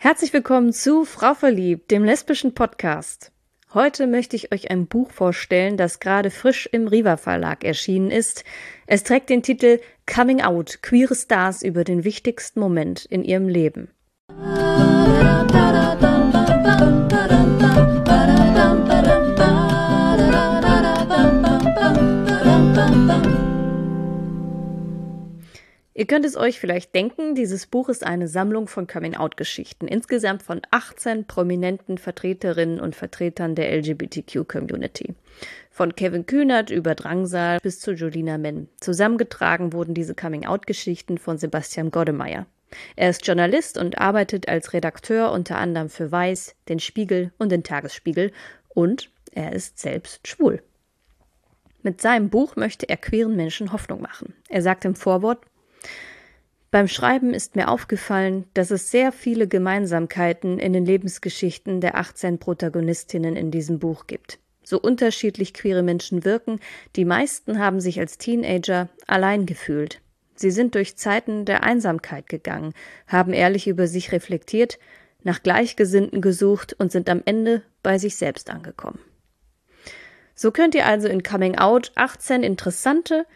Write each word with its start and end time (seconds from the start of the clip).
Herzlich 0.00 0.32
willkommen 0.32 0.72
zu 0.72 1.04
Frau 1.04 1.34
Verliebt, 1.34 1.90
dem 1.90 2.04
lesbischen 2.04 2.54
Podcast. 2.54 3.32
Heute 3.74 4.06
möchte 4.06 4.36
ich 4.36 4.52
euch 4.52 4.70
ein 4.70 4.86
Buch 4.86 5.10
vorstellen, 5.10 5.76
das 5.76 5.98
gerade 5.98 6.30
frisch 6.30 6.68
im 6.70 6.86
Riva 6.86 7.16
Verlag 7.16 7.64
erschienen 7.64 8.12
ist. 8.12 8.44
Es 8.86 9.02
trägt 9.02 9.28
den 9.28 9.42
Titel 9.42 9.80
Coming 10.06 10.40
Out, 10.40 10.82
queere 10.82 11.16
Stars 11.16 11.64
über 11.64 11.82
den 11.82 12.04
wichtigsten 12.04 12.60
Moment 12.60 13.06
in 13.06 13.24
ihrem 13.24 13.48
Leben. 13.48 13.90
Ihr 25.98 26.06
könnt 26.06 26.24
es 26.24 26.36
euch 26.36 26.60
vielleicht 26.60 26.94
denken, 26.94 27.34
dieses 27.34 27.66
Buch 27.66 27.88
ist 27.88 28.06
eine 28.06 28.28
Sammlung 28.28 28.68
von 28.68 28.86
Coming-out-Geschichten, 28.86 29.88
insgesamt 29.88 30.44
von 30.44 30.62
18 30.70 31.24
prominenten 31.24 31.98
Vertreterinnen 31.98 32.78
und 32.78 32.94
Vertretern 32.94 33.56
der 33.56 33.76
LGBTQ-Community. 33.76 35.16
Von 35.72 35.96
Kevin 35.96 36.24
Kühnert 36.24 36.70
über 36.70 36.94
Drangsal 36.94 37.58
bis 37.64 37.80
zu 37.80 37.94
Julina 37.94 38.38
Menn. 38.38 38.68
Zusammengetragen 38.78 39.72
wurden 39.72 39.92
diese 39.92 40.14
Coming-out-Geschichten 40.14 41.18
von 41.18 41.36
Sebastian 41.36 41.90
Goddemeyer. 41.90 42.46
Er 42.94 43.10
ist 43.10 43.26
Journalist 43.26 43.76
und 43.76 43.98
arbeitet 43.98 44.46
als 44.46 44.74
Redakteur 44.74 45.32
unter 45.32 45.58
anderem 45.58 45.88
für 45.88 46.12
Weiß, 46.12 46.54
den 46.68 46.78
Spiegel 46.78 47.32
und 47.38 47.50
den 47.50 47.64
Tagesspiegel 47.64 48.30
und 48.68 49.10
er 49.32 49.52
ist 49.52 49.80
selbst 49.80 50.28
schwul. 50.28 50.62
Mit 51.82 52.00
seinem 52.00 52.28
Buch 52.28 52.54
möchte 52.54 52.88
er 52.88 52.96
queeren 52.98 53.34
Menschen 53.34 53.72
Hoffnung 53.72 54.00
machen. 54.00 54.34
Er 54.48 54.62
sagt 54.62 54.84
im 54.84 54.94
Vorwort, 54.94 55.38
beim 56.70 56.88
Schreiben 56.88 57.32
ist 57.32 57.56
mir 57.56 57.68
aufgefallen, 57.68 58.44
dass 58.52 58.70
es 58.70 58.90
sehr 58.90 59.10
viele 59.12 59.48
Gemeinsamkeiten 59.48 60.58
in 60.58 60.72
den 60.72 60.84
Lebensgeschichten 60.84 61.80
der 61.80 61.96
18 61.96 62.38
Protagonistinnen 62.38 63.36
in 63.36 63.50
diesem 63.50 63.78
Buch 63.78 64.06
gibt. 64.06 64.38
So 64.62 64.78
unterschiedlich 64.78 65.54
queere 65.54 65.82
Menschen 65.82 66.26
wirken, 66.26 66.60
die 66.94 67.06
meisten 67.06 67.58
haben 67.58 67.80
sich 67.80 67.98
als 68.00 68.18
Teenager 68.18 68.90
allein 69.06 69.46
gefühlt. 69.46 70.02
Sie 70.34 70.50
sind 70.50 70.74
durch 70.74 70.96
Zeiten 70.96 71.46
der 71.46 71.64
Einsamkeit 71.64 72.28
gegangen, 72.28 72.74
haben 73.06 73.32
ehrlich 73.32 73.66
über 73.66 73.86
sich 73.86 74.12
reflektiert, 74.12 74.78
nach 75.22 75.42
Gleichgesinnten 75.42 76.20
gesucht 76.20 76.76
und 76.78 76.92
sind 76.92 77.08
am 77.08 77.22
Ende 77.24 77.62
bei 77.82 77.98
sich 77.98 78.16
selbst 78.16 78.50
angekommen. 78.50 79.00
So 80.34 80.52
könnt 80.52 80.74
ihr 80.74 80.86
also 80.86 81.08
in 81.08 81.22
Coming 81.22 81.56
Out 81.56 81.92
18 81.96 82.42
interessante, 82.42 83.26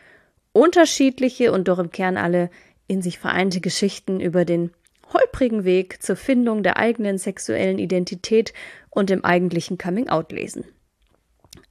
unterschiedliche 0.53 1.51
und 1.51 1.67
doch 1.67 1.79
im 1.79 1.91
Kern 1.91 2.17
alle 2.17 2.51
in 2.87 3.03
sich 3.03 3.19
vereinte 3.19 3.61
Geschichten 3.61 4.21
über 4.21 4.45
den 4.45 4.71
holprigen 5.13 5.65
Weg 5.65 6.03
zur 6.03 6.17
Findung 6.17 6.63
der 6.63 6.77
eigenen 6.77 7.19
sexuellen 7.19 7.79
Identität 7.79 8.53
und 8.91 9.11
dem 9.11 9.25
eigentlichen 9.25 9.79
Coming-out 9.79 10.33
lesen. 10.33 10.65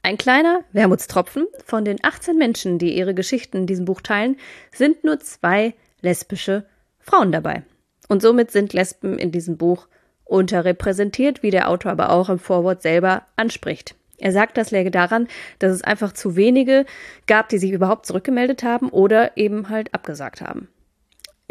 Ein 0.04 0.18
kleiner 0.18 0.64
Wermutstropfen 0.72 1.48
von 1.66 1.86
den 1.86 1.98
18 2.02 2.38
Menschen, 2.38 2.80
die 2.80 2.98
ihre 2.98 3.14
Geschichten 3.14 3.58
in 3.58 3.68
diesem 3.68 3.86
Buch 3.86 4.02
teilen, 4.02 4.38
sind 4.74 5.04
nur 5.04 5.20
zwei 5.20 5.76
lesbische 6.02 6.66
Frauen 7.00 7.32
dabei. 7.32 7.64
Und 8.08 8.22
somit 8.22 8.52
sind 8.52 8.74
Lesben 8.74 9.18
in 9.18 9.32
diesem 9.32 9.58
Buch 9.58 9.88
unterrepräsentiert, 10.26 11.44
wie 11.44 11.52
der 11.52 11.70
Autor 11.70 11.92
aber 11.92 12.10
auch 12.10 12.30
im 12.30 12.40
Vorwort 12.40 12.82
selber 12.82 13.26
anspricht. 13.36 13.96
Er 14.18 14.32
sagt, 14.32 14.58
das 14.58 14.72
läge 14.72 14.92
daran, 14.92 15.28
dass 15.60 15.72
es 15.72 15.84
einfach 15.84 16.14
zu 16.14 16.36
wenige 16.36 16.86
gab, 17.28 17.50
die 17.50 17.58
sich 17.58 17.72
überhaupt 17.72 18.06
zurückgemeldet 18.06 18.64
haben 18.64 18.90
oder 18.90 19.36
eben 19.36 19.70
halt 19.70 19.94
abgesagt 19.94 20.42
haben. 20.42 20.68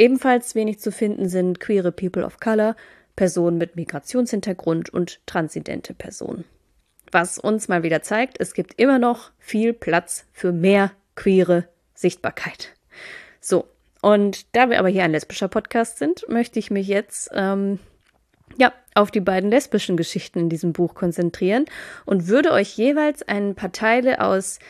Ebenfalls 0.00 0.54
wenig 0.54 0.80
zu 0.80 0.92
finden 0.92 1.28
sind 1.28 1.60
queere 1.60 1.92
People 1.92 2.24
of 2.24 2.40
Color, 2.40 2.74
Personen 3.16 3.58
mit 3.58 3.76
Migrationshintergrund 3.76 4.88
und 4.88 5.20
transidente 5.26 5.92
Personen. 5.92 6.46
Was 7.12 7.38
uns 7.38 7.68
mal 7.68 7.82
wieder 7.82 8.00
zeigt, 8.00 8.40
es 8.40 8.54
gibt 8.54 8.80
immer 8.80 8.98
noch 8.98 9.30
viel 9.38 9.74
Platz 9.74 10.24
für 10.32 10.52
mehr 10.52 10.92
queere 11.16 11.68
Sichtbarkeit. 11.92 12.70
So, 13.42 13.66
und 14.00 14.56
da 14.56 14.70
wir 14.70 14.78
aber 14.78 14.88
hier 14.88 15.04
ein 15.04 15.12
lesbischer 15.12 15.48
Podcast 15.48 15.98
sind, 15.98 16.26
möchte 16.30 16.58
ich 16.58 16.70
mich 16.70 16.88
jetzt 16.88 17.28
ähm, 17.34 17.78
ja 18.56 18.72
auf 18.94 19.10
die 19.10 19.20
beiden 19.20 19.50
lesbischen 19.50 19.98
Geschichten 19.98 20.38
in 20.38 20.48
diesem 20.48 20.72
Buch 20.72 20.94
konzentrieren 20.94 21.66
und 22.06 22.26
würde 22.26 22.52
euch 22.52 22.74
jeweils 22.74 23.20
ein 23.28 23.54
paar 23.54 23.72
Teile 23.72 24.22
aus 24.22 24.60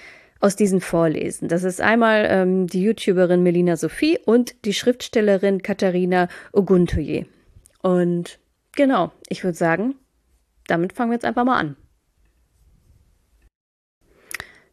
aus 0.40 0.56
diesen 0.56 0.80
vorlesen. 0.80 1.48
Das 1.48 1.64
ist 1.64 1.80
einmal 1.80 2.26
ähm, 2.28 2.66
die 2.66 2.82
YouTuberin 2.82 3.42
Melina 3.42 3.76
Sophie 3.76 4.18
und 4.24 4.64
die 4.64 4.72
Schriftstellerin 4.72 5.62
Katharina 5.62 6.28
Oguntoye. 6.52 7.26
Und 7.82 8.38
genau, 8.72 9.12
ich 9.28 9.44
würde 9.44 9.56
sagen, 9.56 9.94
damit 10.66 10.94
fangen 10.94 11.10
wir 11.10 11.16
jetzt 11.16 11.24
einfach 11.24 11.44
mal 11.44 11.58
an. 11.58 11.76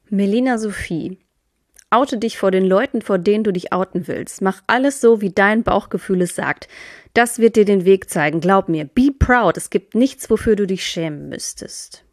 Melina 0.09 0.57
Sophie. 0.57 1.19
Oute 1.89 2.17
dich 2.17 2.37
vor 2.37 2.51
den 2.51 2.65
Leuten, 2.65 3.01
vor 3.01 3.17
denen 3.17 3.45
du 3.45 3.53
dich 3.53 3.71
outen 3.71 4.07
willst. 4.07 4.41
Mach 4.41 4.61
alles 4.67 4.99
so, 4.99 5.21
wie 5.21 5.31
dein 5.31 5.63
Bauchgefühl 5.63 6.21
es 6.21 6.35
sagt. 6.35 6.67
Das 7.13 7.39
wird 7.39 7.55
dir 7.55 7.65
den 7.65 7.85
Weg 7.85 8.09
zeigen, 8.09 8.41
glaub 8.41 8.67
mir. 8.67 8.85
Be 8.85 9.11
proud. 9.17 9.55
Es 9.55 9.69
gibt 9.69 9.95
nichts, 9.95 10.29
wofür 10.29 10.55
du 10.55 10.67
dich 10.67 10.85
schämen 10.85 11.29
müsstest. 11.29 12.06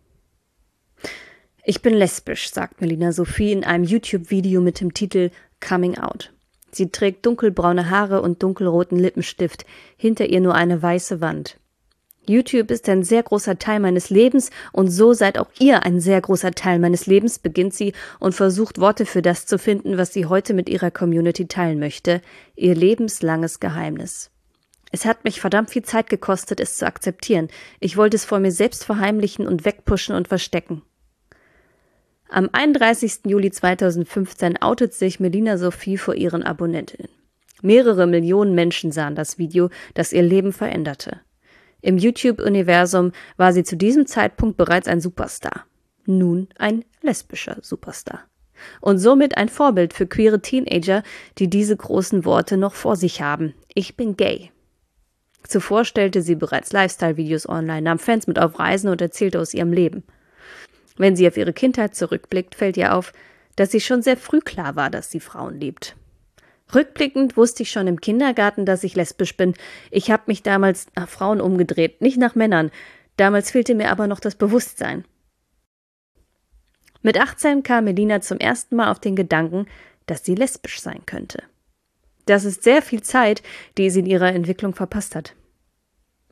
Ich 1.67 1.81
bin 1.81 1.95
lesbisch, 1.95 2.51
sagt 2.51 2.83
Melina 2.83 3.11
Sophie 3.13 3.51
in 3.51 3.65
einem 3.65 3.85
YouTube-Video 3.85 4.61
mit 4.61 4.83
dem 4.83 4.93
Titel 4.93 5.31
Coming 5.67 5.97
Out. 5.97 6.31
Sie 6.71 6.91
trägt 6.91 7.25
dunkelbraune 7.25 7.89
Haare 7.89 8.21
und 8.21 8.43
dunkelroten 8.43 8.99
Lippenstift, 8.99 9.65
hinter 9.97 10.27
ihr 10.27 10.43
nur 10.43 10.55
eine 10.55 10.83
weiße 10.83 11.23
Wand. 11.23 11.59
YouTube 12.27 12.71
ist 12.71 12.87
ein 12.91 13.03
sehr 13.03 13.23
großer 13.23 13.59
Teil 13.59 13.81
meines 13.81 14.11
Lebens 14.11 14.51
und 14.73 14.91
so 14.91 15.15
seid 15.15 15.39
auch 15.39 15.49
ihr 15.59 15.85
ein 15.85 16.01
sehr 16.01 16.21
großer 16.21 16.51
Teil 16.51 16.79
meines 16.79 17.07
Lebens, 17.07 17.39
beginnt 17.39 17.73
sie 17.73 17.95
und 18.21 18.35
versucht 18.35 18.79
Worte 18.79 19.07
für 19.07 19.23
das 19.23 19.47
zu 19.47 19.59
finden, 19.59 19.97
was 19.97 20.13
sie 20.13 20.27
heute 20.27 20.53
mit 20.53 20.69
ihrer 20.69 20.91
Community 20.91 21.49
teilen 21.49 21.79
möchte, 21.79 22.21
ihr 22.57 22.75
lebenslanges 22.75 23.59
Geheimnis. 23.59 24.31
Es 24.93 25.07
hat 25.07 25.25
mich 25.25 25.41
verdammt 25.41 25.71
viel 25.71 25.83
Zeit 25.83 26.11
gekostet, 26.11 26.61
es 26.61 26.77
zu 26.77 26.87
akzeptieren. 26.87 27.49
Ich 27.81 27.97
wollte 27.97 28.17
es 28.17 28.27
vor 28.27 28.39
mir 28.39 28.53
selbst 28.53 28.85
verheimlichen 28.85 29.47
und 29.47 29.65
wegpushen 29.65 30.15
und 30.15 30.29
verstecken. 30.29 30.83
Am 32.29 32.49
31. 32.53 33.21
Juli 33.27 33.51
2015 33.51 34.61
outet 34.61 34.95
sich 34.95 35.21
Melina 35.21 35.59
Sophie 35.59 35.99
vor 35.99 36.15
ihren 36.15 36.43
Abonnentinnen. 36.43 37.09
Mehrere 37.63 38.07
Millionen 38.07 38.55
Menschen 38.55 38.93
sahen 38.93 39.15
das 39.15 39.39
Video, 39.39 39.71
das 39.95 40.13
ihr 40.13 40.23
Leben 40.23 40.53
veränderte. 40.53 41.21
Im 41.81 41.99
YouTube-Universum 41.99 43.13
war 43.37 43.53
sie 43.53 43.63
zu 43.63 43.77
diesem 43.77 44.07
Zeitpunkt 44.07 44.57
bereits 44.57 44.89
ein 44.89 45.01
Superstar. 45.01 45.65
Nun 46.07 46.49
ein 46.59 46.85
lesbischer 47.03 47.59
Superstar. 47.63 48.25
Und 48.81 48.99
somit 48.99 49.37
ein 49.37 49.49
Vorbild 49.49 49.93
für 49.93 50.07
queere 50.07 50.41
Teenager, 50.41 51.03
die 51.39 51.49
diese 51.49 51.77
großen 51.77 52.25
Worte 52.25 52.57
noch 52.57 52.75
vor 52.75 52.97
sich 52.97 53.21
haben. 53.21 53.55
Ich 53.75 53.97
bin 53.97 54.17
gay. 54.17 54.51
Zuvor 55.47 55.85
stellte 55.85 56.23
sie 56.23 56.37
bereits 56.37 56.73
Lifestyle-Videos 56.73 57.49
online, 57.49 57.83
nahm 57.83 57.99
Fans 57.99 58.27
mit 58.27 58.39
auf 58.39 58.59
Reisen 58.59 58.89
und 58.89 59.03
erzählte 59.03 59.41
aus 59.41 59.53
ihrem 59.53 59.73
Leben. 59.73 60.05
Wenn 60.97 61.17
sie 61.17 61.27
auf 61.27 61.37
ihre 61.37 61.53
Kindheit 61.53 61.95
zurückblickt, 61.95 62.55
fällt 62.55 62.77
ihr 62.77 62.95
auf, 62.95 63.13
dass 63.57 63.71
sie 63.71 63.81
schon 63.81 64.03
sehr 64.03 64.17
früh 64.17 64.41
klar 64.41 64.77
war, 64.77 64.91
dass 64.91 65.11
sie 65.11 65.21
Frauen 65.21 65.59
liebt. 65.59 65.97
Rückblickend 66.75 67.37
wusste 67.37 67.63
ich 67.63 67.71
schon 67.71 67.87
im 67.87 68.01
Kindergarten, 68.01 68.65
dass 68.65 68.85
ich 68.85 68.97
lesbisch 68.97 69.37
bin. 69.37 69.55
Ich 69.91 70.11
habe 70.11 70.25
mich 70.27 70.43
damals 70.43 70.87
nach 70.97 71.09
Frauen 71.09 71.41
umgedreht, 71.41 72.01
nicht 72.01 72.17
nach 72.17 72.35
Männern. 72.35 72.71
Damals 73.17 73.51
fehlte 73.51 73.75
mir 73.75 73.91
aber 73.91 74.07
noch 74.07 74.21
das 74.21 74.35
Bewusstsein. 74.35 75.05
Mit 77.03 77.21
18 77.21 77.63
kam 77.63 77.85
Melina 77.85 78.23
zum 78.23 78.39
ersten 78.39 78.77
Mal 78.77 78.91
auf 78.91 78.99
den 78.99 79.15
Gedanken, 79.15 79.67
dass 80.07 80.25
sie 80.25 80.35
lesbisch 80.35 80.81
sein 80.81 81.03
könnte. 81.07 81.43
Das 82.27 82.45
ist 82.45 82.63
sehr 82.63 82.81
viel 82.81 83.03
Zeit, 83.03 83.43
die 83.77 83.91
sie 83.91 84.01
in 84.01 84.07
ihrer 84.07 84.33
Entwicklung 84.33 84.75
verpasst 84.75 85.15
hat. 85.15 85.35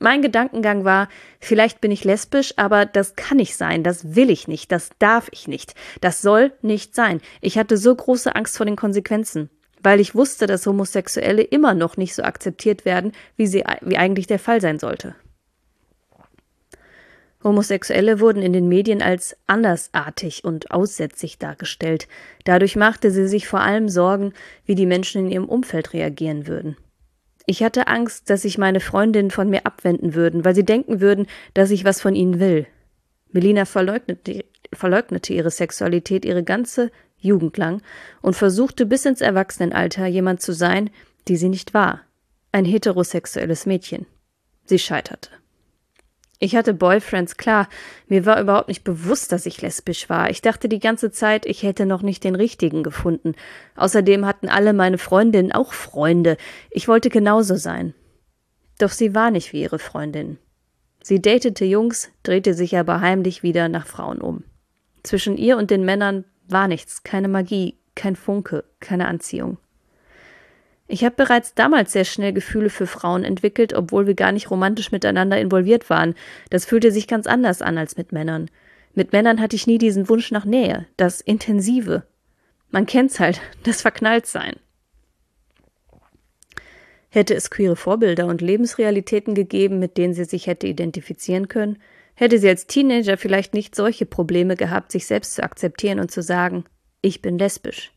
Mein 0.02 0.20
Gedankengang 0.20 0.84
war, 0.84 1.08
vielleicht 1.38 1.80
bin 1.80 1.92
ich 1.92 2.02
lesbisch, 2.02 2.54
aber 2.56 2.86
das 2.86 3.14
kann 3.14 3.36
nicht 3.36 3.56
sein, 3.56 3.84
das 3.84 4.16
will 4.16 4.30
ich 4.30 4.48
nicht, 4.48 4.72
das 4.72 4.90
darf 4.98 5.28
ich 5.30 5.46
nicht, 5.46 5.76
das 6.00 6.20
soll 6.20 6.52
nicht 6.60 6.96
sein. 6.96 7.20
Ich 7.40 7.56
hatte 7.56 7.76
so 7.76 7.94
große 7.94 8.34
Angst 8.34 8.56
vor 8.56 8.66
den 8.66 8.74
Konsequenzen, 8.74 9.48
weil 9.80 10.00
ich 10.00 10.16
wusste, 10.16 10.48
dass 10.48 10.66
Homosexuelle 10.66 11.42
immer 11.42 11.74
noch 11.74 11.96
nicht 11.96 12.16
so 12.16 12.24
akzeptiert 12.24 12.84
werden, 12.84 13.12
wie 13.36 13.46
sie 13.46 13.62
wie 13.80 13.96
eigentlich 13.96 14.26
der 14.26 14.40
Fall 14.40 14.60
sein 14.60 14.80
sollte. 14.80 15.14
Homosexuelle 17.44 18.18
wurden 18.18 18.42
in 18.42 18.52
den 18.52 18.66
Medien 18.66 19.02
als 19.02 19.36
andersartig 19.46 20.42
und 20.42 20.72
aussätzlich 20.72 21.38
dargestellt. 21.38 22.08
Dadurch 22.42 22.74
machte 22.74 23.12
sie 23.12 23.28
sich 23.28 23.46
vor 23.46 23.60
allem 23.60 23.88
Sorgen, 23.88 24.32
wie 24.66 24.74
die 24.74 24.86
Menschen 24.86 25.26
in 25.26 25.30
ihrem 25.30 25.48
Umfeld 25.48 25.92
reagieren 25.92 26.48
würden. 26.48 26.76
Ich 27.46 27.62
hatte 27.62 27.88
Angst, 27.88 28.30
dass 28.30 28.42
sich 28.42 28.58
meine 28.58 28.80
Freundinnen 28.80 29.30
von 29.30 29.50
mir 29.50 29.66
abwenden 29.66 30.14
würden, 30.14 30.44
weil 30.44 30.54
sie 30.54 30.64
denken 30.64 31.00
würden, 31.00 31.26
dass 31.54 31.70
ich 31.70 31.84
was 31.84 32.00
von 32.00 32.14
ihnen 32.14 32.38
will. 32.40 32.66
Melina 33.30 33.64
verleugnete, 33.64 34.44
verleugnete 34.72 35.32
ihre 35.32 35.50
Sexualität 35.50 36.24
ihre 36.24 36.44
ganze 36.44 36.90
Jugend 37.18 37.56
lang 37.56 37.82
und 38.20 38.34
versuchte 38.34 38.86
bis 38.86 39.04
ins 39.04 39.20
Erwachsenenalter 39.20 40.06
jemand 40.06 40.40
zu 40.42 40.52
sein, 40.52 40.90
die 41.28 41.36
sie 41.36 41.48
nicht 41.48 41.74
war. 41.74 42.02
Ein 42.52 42.64
heterosexuelles 42.64 43.66
Mädchen. 43.66 44.06
Sie 44.64 44.78
scheiterte. 44.78 45.30
Ich 46.44 46.56
hatte 46.56 46.74
Boyfriends, 46.74 47.36
klar. 47.36 47.68
Mir 48.08 48.26
war 48.26 48.40
überhaupt 48.40 48.66
nicht 48.66 48.82
bewusst, 48.82 49.30
dass 49.30 49.46
ich 49.46 49.62
lesbisch 49.62 50.10
war. 50.10 50.28
Ich 50.28 50.42
dachte 50.42 50.68
die 50.68 50.80
ganze 50.80 51.12
Zeit, 51.12 51.46
ich 51.46 51.62
hätte 51.62 51.86
noch 51.86 52.02
nicht 52.02 52.24
den 52.24 52.34
richtigen 52.34 52.82
gefunden. 52.82 53.36
Außerdem 53.76 54.26
hatten 54.26 54.48
alle 54.48 54.72
meine 54.72 54.98
Freundinnen 54.98 55.52
auch 55.52 55.72
Freunde. 55.72 56.36
Ich 56.72 56.88
wollte 56.88 57.10
genauso 57.10 57.54
sein. 57.54 57.94
Doch 58.80 58.90
sie 58.90 59.14
war 59.14 59.30
nicht 59.30 59.52
wie 59.52 59.62
ihre 59.62 59.78
Freundin. 59.78 60.36
Sie 61.00 61.22
datete 61.22 61.64
Jungs, 61.64 62.10
drehte 62.24 62.54
sich 62.54 62.76
aber 62.76 63.00
heimlich 63.00 63.44
wieder 63.44 63.68
nach 63.68 63.86
Frauen 63.86 64.20
um. 64.20 64.42
Zwischen 65.04 65.36
ihr 65.36 65.56
und 65.56 65.70
den 65.70 65.84
Männern 65.84 66.24
war 66.48 66.66
nichts, 66.66 67.04
keine 67.04 67.28
Magie, 67.28 67.78
kein 67.94 68.16
Funke, 68.16 68.64
keine 68.80 69.06
Anziehung. 69.06 69.58
Ich 70.88 71.04
habe 71.04 71.14
bereits 71.16 71.54
damals 71.54 71.92
sehr 71.92 72.04
schnell 72.04 72.32
Gefühle 72.32 72.68
für 72.68 72.86
Frauen 72.86 73.24
entwickelt, 73.24 73.72
obwohl 73.72 74.06
wir 74.06 74.14
gar 74.14 74.32
nicht 74.32 74.50
romantisch 74.50 74.92
miteinander 74.92 75.40
involviert 75.40 75.88
waren. 75.88 76.14
Das 76.50 76.64
fühlte 76.64 76.92
sich 76.92 77.08
ganz 77.08 77.26
anders 77.26 77.62
an 77.62 77.78
als 77.78 77.96
mit 77.96 78.12
Männern. 78.12 78.50
Mit 78.94 79.12
Männern 79.12 79.40
hatte 79.40 79.56
ich 79.56 79.66
nie 79.66 79.78
diesen 79.78 80.08
Wunsch 80.08 80.30
nach 80.32 80.44
Nähe, 80.44 80.86
das 80.96 81.20
Intensive. 81.20 82.04
Man 82.70 82.86
kennt's 82.86 83.20
halt, 83.20 83.40
das 83.62 83.80
Verknalltsein. 83.80 84.56
Hätte 87.08 87.34
es 87.34 87.50
queere 87.50 87.76
Vorbilder 87.76 88.26
und 88.26 88.40
Lebensrealitäten 88.40 89.34
gegeben, 89.34 89.78
mit 89.78 89.98
denen 89.98 90.14
sie 90.14 90.24
sich 90.24 90.46
hätte 90.46 90.66
identifizieren 90.66 91.48
können, 91.48 91.78
hätte 92.14 92.38
sie 92.38 92.48
als 92.48 92.66
Teenager 92.66 93.18
vielleicht 93.18 93.52
nicht 93.54 93.74
solche 93.74 94.06
Probleme 94.06 94.56
gehabt, 94.56 94.92
sich 94.92 95.06
selbst 95.06 95.34
zu 95.34 95.42
akzeptieren 95.42 96.00
und 96.00 96.10
zu 96.10 96.22
sagen, 96.22 96.64
ich 97.02 97.20
bin 97.20 97.38
lesbisch. 97.38 97.92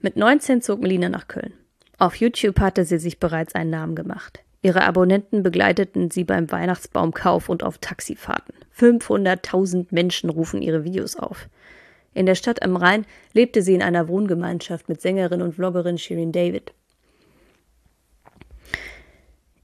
Mit 0.00 0.16
19 0.16 0.62
zog 0.62 0.80
Melina 0.80 1.08
nach 1.08 1.26
Köln. 1.26 1.54
Auf 1.98 2.14
YouTube 2.16 2.60
hatte 2.60 2.84
sie 2.84 2.98
sich 2.98 3.18
bereits 3.18 3.56
einen 3.56 3.70
Namen 3.70 3.96
gemacht. 3.96 4.44
Ihre 4.62 4.84
Abonnenten 4.84 5.42
begleiteten 5.42 6.10
sie 6.12 6.22
beim 6.22 6.50
Weihnachtsbaumkauf 6.52 7.48
und 7.48 7.64
auf 7.64 7.78
Taxifahrten. 7.78 8.54
500.000 8.78 9.86
Menschen 9.90 10.30
rufen 10.30 10.62
ihre 10.62 10.84
Videos 10.84 11.16
auf. 11.16 11.48
In 12.14 12.26
der 12.26 12.36
Stadt 12.36 12.62
am 12.62 12.76
Rhein 12.76 13.06
lebte 13.32 13.60
sie 13.60 13.74
in 13.74 13.82
einer 13.82 14.06
Wohngemeinschaft 14.06 14.88
mit 14.88 15.00
Sängerin 15.00 15.42
und 15.42 15.56
Vloggerin 15.56 15.98
Shirin 15.98 16.30
David. 16.30 16.72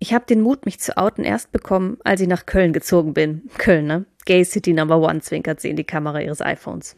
Ich 0.01 0.13
habe 0.13 0.27
den 0.27 0.41
Mut, 0.41 0.67
mich 0.67 0.81
zu 0.81 0.97
outen, 0.97 1.25
erst 1.25 1.53
bekommen, 1.53 1.99
als 2.03 2.21
ich 2.21 2.29
nach 2.29 2.45
Köln 2.45 2.73
gezogen 2.73 3.15
bin. 3.15 3.49
Köln, 3.57 3.87
ne? 3.87 4.05
Gay 4.27 4.45
City 4.45 4.73
Number 4.73 4.99
One, 4.99 5.21
zwinkert 5.21 5.61
sie 5.61 5.71
in 5.71 5.77
die 5.77 5.85
Kamera 5.85 6.21
ihres 6.21 6.41
iPhones. 6.41 6.97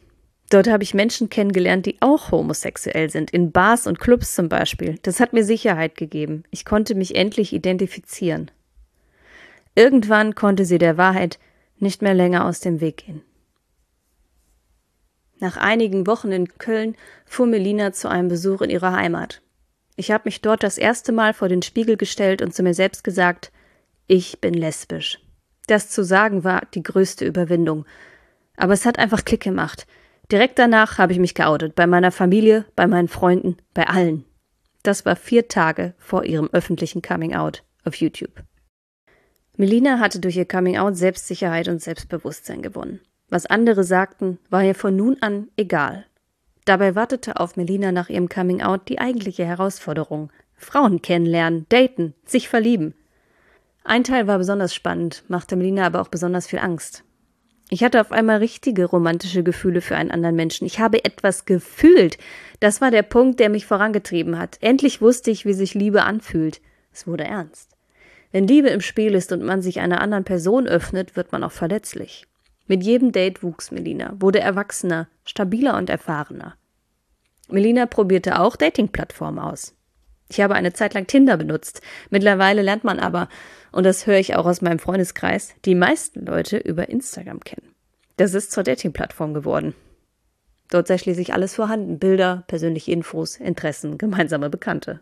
Dort 0.50 0.68
habe 0.68 0.84
ich 0.84 0.94
Menschen 0.94 1.28
kennengelernt, 1.28 1.86
die 1.86 1.96
auch 2.00 2.30
homosexuell 2.30 3.10
sind, 3.10 3.32
in 3.32 3.50
Bars 3.50 3.86
und 3.86 3.98
Clubs 3.98 4.34
zum 4.34 4.48
Beispiel. 4.48 4.98
Das 5.02 5.18
hat 5.18 5.32
mir 5.32 5.44
Sicherheit 5.44 5.96
gegeben. 5.96 6.44
Ich 6.50 6.64
konnte 6.64 6.94
mich 6.94 7.16
endlich 7.16 7.52
identifizieren. 7.52 8.50
Irgendwann 9.74 10.34
konnte 10.34 10.64
sie 10.64 10.78
der 10.78 10.96
Wahrheit 10.96 11.38
nicht 11.78 12.00
mehr 12.00 12.14
länger 12.14 12.44
aus 12.44 12.60
dem 12.60 12.80
Weg 12.80 12.98
gehen. 12.98 13.22
Nach 15.38 15.56
einigen 15.56 16.06
Wochen 16.06 16.32
in 16.32 16.56
Köln 16.58 16.96
fuhr 17.26 17.46
Melina 17.46 17.92
zu 17.92 18.08
einem 18.08 18.28
Besuch 18.28 18.62
in 18.62 18.70
ihrer 18.70 18.92
Heimat. 18.92 19.42
Ich 19.96 20.10
habe 20.10 20.22
mich 20.26 20.40
dort 20.40 20.62
das 20.62 20.78
erste 20.78 21.12
Mal 21.12 21.34
vor 21.34 21.48
den 21.48 21.62
Spiegel 21.62 21.96
gestellt 21.96 22.40
und 22.40 22.54
zu 22.54 22.62
mir 22.62 22.74
selbst 22.74 23.04
gesagt, 23.04 23.52
ich 24.06 24.40
bin 24.40 24.54
lesbisch. 24.54 25.18
Das 25.66 25.90
zu 25.90 26.04
sagen 26.04 26.44
war 26.44 26.62
die 26.72 26.82
größte 26.82 27.24
Überwindung. 27.24 27.84
Aber 28.56 28.72
es 28.72 28.86
hat 28.86 28.98
einfach 28.98 29.24
Klick 29.24 29.42
gemacht. 29.42 29.86
Direkt 30.32 30.58
danach 30.58 30.98
habe 30.98 31.12
ich 31.12 31.18
mich 31.18 31.34
geoutet, 31.34 31.74
bei 31.74 31.86
meiner 31.86 32.10
Familie, 32.10 32.64
bei 32.74 32.86
meinen 32.86 33.08
Freunden, 33.08 33.56
bei 33.74 33.86
allen. 33.86 34.24
Das 34.82 35.04
war 35.04 35.16
vier 35.16 35.48
Tage 35.48 35.94
vor 35.98 36.24
ihrem 36.24 36.48
öffentlichen 36.52 37.02
Coming-out 37.02 37.64
auf 37.84 37.94
YouTube. 37.96 38.42
Melina 39.56 40.00
hatte 40.00 40.20
durch 40.20 40.36
ihr 40.36 40.44
Coming-out 40.44 40.96
Selbstsicherheit 40.96 41.68
und 41.68 41.80
Selbstbewusstsein 41.80 42.60
gewonnen. 42.60 43.00
Was 43.28 43.46
andere 43.46 43.84
sagten, 43.84 44.38
war 44.50 44.62
ihr 44.62 44.74
von 44.74 44.94
nun 44.94 45.16
an 45.20 45.48
egal. 45.56 46.06
Dabei 46.64 46.94
wartete 46.94 47.38
auf 47.40 47.56
Melina 47.56 47.92
nach 47.92 48.08
ihrem 48.08 48.28
Coming-out 48.28 48.88
die 48.88 48.98
eigentliche 48.98 49.44
Herausforderung. 49.44 50.30
Frauen 50.54 51.02
kennenlernen, 51.02 51.66
daten, 51.68 52.14
sich 52.24 52.48
verlieben. 52.48 52.94
Ein 53.84 54.04
Teil 54.04 54.26
war 54.26 54.38
besonders 54.38 54.74
spannend, 54.74 55.22
machte 55.28 55.54
Melina 55.54 55.86
aber 55.86 56.00
auch 56.00 56.08
besonders 56.08 56.48
viel 56.48 56.58
Angst. 56.58 57.04
Ich 57.68 57.82
hatte 57.82 58.00
auf 58.00 58.12
einmal 58.12 58.38
richtige 58.38 58.84
romantische 58.84 59.42
Gefühle 59.42 59.80
für 59.80 59.96
einen 59.96 60.12
anderen 60.12 60.36
Menschen. 60.36 60.66
Ich 60.66 60.78
habe 60.78 61.04
etwas 61.04 61.46
gefühlt. 61.46 62.16
Das 62.60 62.80
war 62.80 62.92
der 62.92 63.02
Punkt, 63.02 63.40
der 63.40 63.48
mich 63.48 63.66
vorangetrieben 63.66 64.38
hat. 64.38 64.58
Endlich 64.60 65.00
wusste 65.00 65.32
ich, 65.32 65.44
wie 65.46 65.52
sich 65.52 65.74
Liebe 65.74 66.04
anfühlt. 66.04 66.60
Es 66.92 67.06
wurde 67.06 67.24
ernst. 67.24 67.76
Wenn 68.30 68.46
Liebe 68.46 68.68
im 68.68 68.80
Spiel 68.80 69.14
ist 69.14 69.32
und 69.32 69.42
man 69.42 69.62
sich 69.62 69.80
einer 69.80 70.00
anderen 70.00 70.24
Person 70.24 70.66
öffnet, 70.66 71.16
wird 71.16 71.32
man 71.32 71.42
auch 71.42 71.52
verletzlich. 71.52 72.26
Mit 72.68 72.82
jedem 72.82 73.12
Date 73.12 73.42
wuchs 73.42 73.70
Melina, 73.70 74.14
wurde 74.18 74.40
erwachsener, 74.40 75.08
stabiler 75.24 75.76
und 75.76 75.90
erfahrener. 75.90 76.56
Melina 77.48 77.86
probierte 77.86 78.40
auch 78.40 78.56
Dating-Plattformen 78.56 79.38
aus. 79.38 79.74
Ich 80.28 80.40
habe 80.40 80.54
eine 80.54 80.72
Zeit 80.72 80.94
lang 80.94 81.06
Tinder 81.06 81.36
benutzt. 81.36 81.80
Mittlerweile 82.10 82.62
lernt 82.62 82.84
man 82.84 82.98
aber, 82.98 83.28
und 83.72 83.84
das 83.84 84.06
höre 84.06 84.18
ich 84.18 84.34
auch 84.34 84.46
aus 84.46 84.62
meinem 84.62 84.78
Freundeskreis, 84.78 85.54
die 85.64 85.74
meisten 85.74 86.24
Leute 86.26 86.56
über 86.56 86.88
Instagram 86.88 87.40
kennen. 87.40 87.74
Das 88.16 88.34
ist 88.34 88.50
zur 88.50 88.62
Dating-Plattform 88.62 89.34
geworden. 89.34 89.74
Dort 90.70 90.88
sei 90.88 90.98
schließlich 90.98 91.32
alles 91.32 91.54
vorhanden. 91.54 91.98
Bilder, 91.98 92.44
persönliche 92.48 92.90
Infos, 92.90 93.36
Interessen, 93.36 93.98
gemeinsame 93.98 94.50
Bekannte. 94.50 95.00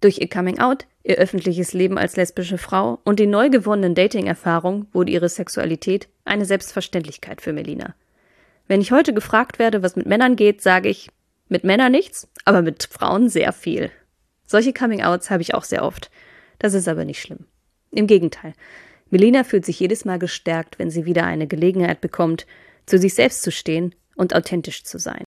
Durch 0.00 0.18
ihr 0.18 0.28
Coming 0.28 0.58
Out, 0.60 0.86
ihr 1.02 1.16
öffentliches 1.16 1.72
Leben 1.72 1.98
als 1.98 2.16
lesbische 2.16 2.58
Frau 2.58 3.00
und 3.04 3.18
die 3.18 3.26
neu 3.26 3.48
gewonnenen 3.48 3.94
Dating-Erfahrungen 3.94 4.86
wurde 4.92 5.10
ihre 5.10 5.28
Sexualität 5.28 6.08
eine 6.24 6.44
Selbstverständlichkeit 6.44 7.40
für 7.40 7.52
Melina. 7.52 7.94
Wenn 8.68 8.80
ich 8.80 8.92
heute 8.92 9.14
gefragt 9.14 9.58
werde, 9.58 9.82
was 9.82 9.96
mit 9.96 10.06
Männern 10.06 10.36
geht, 10.36 10.60
sage 10.60 10.88
ich, 10.88 11.08
mit 11.48 11.64
Männern 11.64 11.92
nichts, 11.92 12.28
aber 12.44 12.62
mit 12.62 12.88
Frauen 12.90 13.28
sehr 13.28 13.52
viel. 13.52 13.90
Solche 14.46 14.72
Coming-outs 14.72 15.30
habe 15.30 15.42
ich 15.42 15.54
auch 15.54 15.64
sehr 15.64 15.84
oft. 15.84 16.10
Das 16.58 16.74
ist 16.74 16.88
aber 16.88 17.04
nicht 17.04 17.20
schlimm. 17.20 17.46
Im 17.90 18.06
Gegenteil. 18.06 18.54
Melina 19.10 19.44
fühlt 19.44 19.64
sich 19.64 19.80
jedes 19.80 20.04
Mal 20.04 20.18
gestärkt, 20.18 20.78
wenn 20.78 20.90
sie 20.90 21.06
wieder 21.06 21.24
eine 21.24 21.46
Gelegenheit 21.46 22.00
bekommt, 22.00 22.46
zu 22.86 22.98
sich 22.98 23.14
selbst 23.14 23.42
zu 23.42 23.50
stehen 23.50 23.94
und 24.16 24.34
authentisch 24.34 24.84
zu 24.84 24.98
sein. 24.98 25.24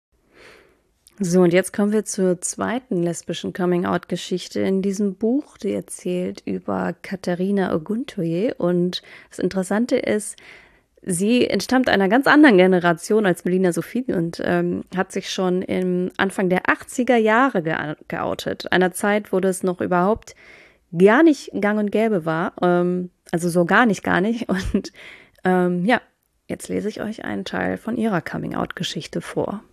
So, 1.20 1.42
und 1.42 1.54
jetzt 1.54 1.72
kommen 1.72 1.92
wir 1.92 2.04
zur 2.04 2.42
zweiten 2.42 3.04
lesbischen 3.04 3.54
Coming-out-Geschichte 3.54 4.60
in 4.62 4.82
diesem 4.82 5.16
Buch. 5.16 5.58
Die 5.60 5.72
erzählt 5.72 6.42
über 6.46 6.96
Katharina 7.00 7.76
Oguntoye. 7.76 8.56
Und 8.58 9.04
das 9.30 9.38
Interessante 9.38 9.98
ist, 9.98 10.36
Sie 11.04 11.48
entstammt 11.48 11.90
einer 11.90 12.10
ganz 12.10 12.28
anderen 12.28 12.58
Generation 12.58 13.26
als 13.26 13.44
Melina 13.44 13.74
Sophie 13.74 14.14
und 14.14 14.40
ähm, 14.46 14.84
hat 14.96 15.12
sich 15.12 15.32
schon 15.32 15.64
im 15.64 16.12
Anfang 16.18 16.50
der 16.50 16.66
80er 16.66 17.16
Jahre 17.16 17.64
ge 17.64 17.76
geoutet. 18.08 18.72
Einer 18.72 18.92
Zeit, 18.92 19.34
wo 19.34 19.40
das 19.40 19.64
noch 19.64 19.82
überhaupt 19.82 20.36
gar 20.96 21.24
nicht 21.24 21.52
gang 21.60 21.80
und 21.80 21.92
gäbe 21.92 22.26
war. 22.26 22.54
Ähm, 22.62 23.10
also 23.32 23.50
so 23.50 23.66
gar 23.66 23.88
nicht, 23.88 24.04
gar 24.04 24.22
nicht. 24.22 24.48
Und 24.50 24.92
ähm, 25.44 25.86
ja, 25.86 26.02
jetzt 26.48 26.68
lese 26.70 26.90
ich 26.90 27.02
euch 27.02 27.26
einen 27.26 27.46
Teil 27.46 27.78
von 27.78 27.98
ihrer 27.98 28.22
Coming-out-Geschichte 28.22 29.22
vor. 29.22 29.64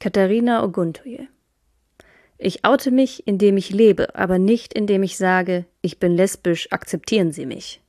Katharina 0.00 0.64
Oguntoye. 0.64 1.28
Ich 2.38 2.64
oute 2.64 2.90
mich, 2.90 3.28
indem 3.28 3.56
ich 3.56 3.70
lebe, 3.70 4.16
aber 4.16 4.40
nicht 4.40 4.74
indem 4.74 5.04
ich 5.04 5.16
sage, 5.16 5.64
ich 5.80 6.00
bin 6.00 6.16
lesbisch, 6.16 6.72
akzeptieren 6.72 7.30
Sie 7.30 7.46
mich. 7.46 7.80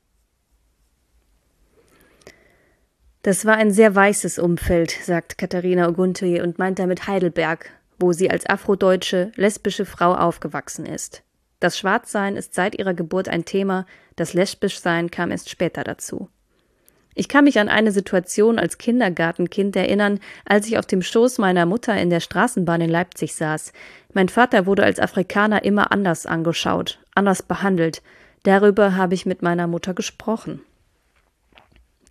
Das 3.23 3.45
war 3.45 3.55
ein 3.55 3.71
sehr 3.71 3.95
weißes 3.95 4.37
Umfeld, 4.37 4.91
sagt 4.91 5.37
Katharina 5.37 5.87
Oguntoye 5.87 6.41
und 6.41 6.59
meint 6.59 6.77
damit 6.77 7.07
Heidelberg, 7.07 7.69
wo 7.97 8.11
sie 8.11 8.29
als 8.29 8.45
afrodeutsche, 8.45 9.31
lesbische 9.35 9.85
Frau 9.85 10.13
aufgewachsen 10.13 10.85
ist. 10.85 11.23
Das 11.61 11.79
Schwarzsein 11.79 12.35
ist 12.35 12.53
seit 12.53 12.77
ihrer 12.77 12.93
Geburt 12.93 13.29
ein 13.29 13.45
Thema, 13.45 13.85
das 14.17 14.33
Lesbischsein 14.33 15.09
kam 15.09 15.31
erst 15.31 15.49
später 15.49 15.85
dazu. 15.85 16.27
Ich 17.15 17.29
kann 17.29 17.45
mich 17.45 17.59
an 17.59 17.69
eine 17.69 17.93
Situation 17.93 18.59
als 18.59 18.77
Kindergartenkind 18.77 19.73
erinnern, 19.77 20.19
als 20.43 20.67
ich 20.67 20.77
auf 20.77 20.85
dem 20.85 21.01
Schoß 21.01 21.37
meiner 21.37 21.65
Mutter 21.65 21.95
in 21.95 22.09
der 22.09 22.19
Straßenbahn 22.19 22.81
in 22.81 22.89
Leipzig 22.89 23.35
saß. 23.35 23.71
Mein 24.13 24.27
Vater 24.27 24.65
wurde 24.65 24.83
als 24.83 24.99
Afrikaner 24.99 25.63
immer 25.63 25.93
anders 25.93 26.25
angeschaut, 26.25 26.99
anders 27.15 27.41
behandelt. 27.41 28.01
Darüber 28.43 28.97
habe 28.97 29.13
ich 29.13 29.25
mit 29.25 29.41
meiner 29.41 29.67
Mutter 29.67 29.93
gesprochen. 29.93 30.59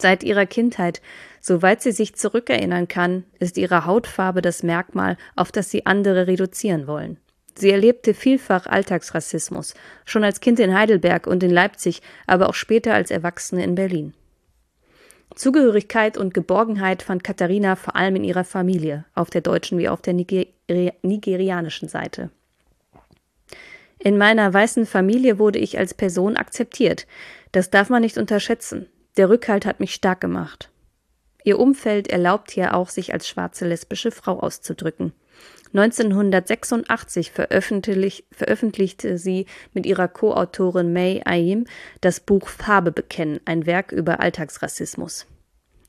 Seit 0.02 0.24
ihrer 0.24 0.46
Kindheit, 0.46 1.00
soweit 1.40 1.80
sie 1.80 1.92
sich 1.92 2.16
zurückerinnern 2.16 2.88
kann, 2.88 3.22
ist 3.38 3.56
ihre 3.56 3.86
Hautfarbe 3.86 4.42
das 4.42 4.64
Merkmal, 4.64 5.16
auf 5.36 5.52
das 5.52 5.70
sie 5.70 5.86
andere 5.86 6.26
reduzieren 6.26 6.88
wollen. 6.88 7.18
Sie 7.54 7.70
erlebte 7.70 8.12
vielfach 8.12 8.66
Alltagsrassismus, 8.66 9.74
schon 10.04 10.24
als 10.24 10.40
Kind 10.40 10.58
in 10.58 10.76
Heidelberg 10.76 11.28
und 11.28 11.44
in 11.44 11.52
Leipzig, 11.52 12.02
aber 12.26 12.48
auch 12.48 12.54
später 12.54 12.94
als 12.94 13.12
Erwachsene 13.12 13.62
in 13.62 13.76
Berlin. 13.76 14.12
Zugehörigkeit 15.36 16.18
und 16.18 16.34
Geborgenheit 16.34 17.04
fand 17.04 17.22
Katharina 17.22 17.76
vor 17.76 17.94
allem 17.94 18.16
in 18.16 18.24
ihrer 18.24 18.42
Familie, 18.42 19.04
auf 19.14 19.30
der 19.30 19.40
deutschen 19.40 19.78
wie 19.78 19.88
auf 19.88 20.02
der 20.02 20.14
Niger 20.14 20.46
nigerianischen 21.02 21.88
Seite. 21.88 22.30
In 24.00 24.18
meiner 24.18 24.52
weißen 24.52 24.84
Familie 24.84 25.38
wurde 25.38 25.60
ich 25.60 25.78
als 25.78 25.94
Person 25.94 26.36
akzeptiert. 26.36 27.06
Das 27.52 27.70
darf 27.70 27.88
man 27.88 28.02
nicht 28.02 28.18
unterschätzen. 28.18 28.88
Der 29.16 29.28
Rückhalt 29.28 29.66
hat 29.66 29.80
mich 29.80 29.94
stark 29.94 30.20
gemacht. 30.20 30.70
Ihr 31.44 31.58
Umfeld 31.58 32.08
erlaubt 32.08 32.50
hier 32.50 32.74
auch, 32.74 32.88
sich 32.88 33.12
als 33.12 33.28
schwarze 33.28 33.66
lesbische 33.66 34.10
Frau 34.10 34.40
auszudrücken. 34.40 35.12
1986 35.74 37.32
veröffentlich, 37.32 38.24
veröffentlichte 38.30 39.16
sie 39.18 39.46
mit 39.72 39.86
ihrer 39.86 40.08
Co-Autorin 40.08 40.92
May 40.92 41.22
Aim 41.24 41.66
das 42.00 42.20
Buch 42.20 42.48
Farbe 42.48 42.92
bekennen, 42.92 43.40
ein 43.44 43.66
Werk 43.66 43.90
über 43.92 44.20
Alltagsrassismus. 44.20 45.26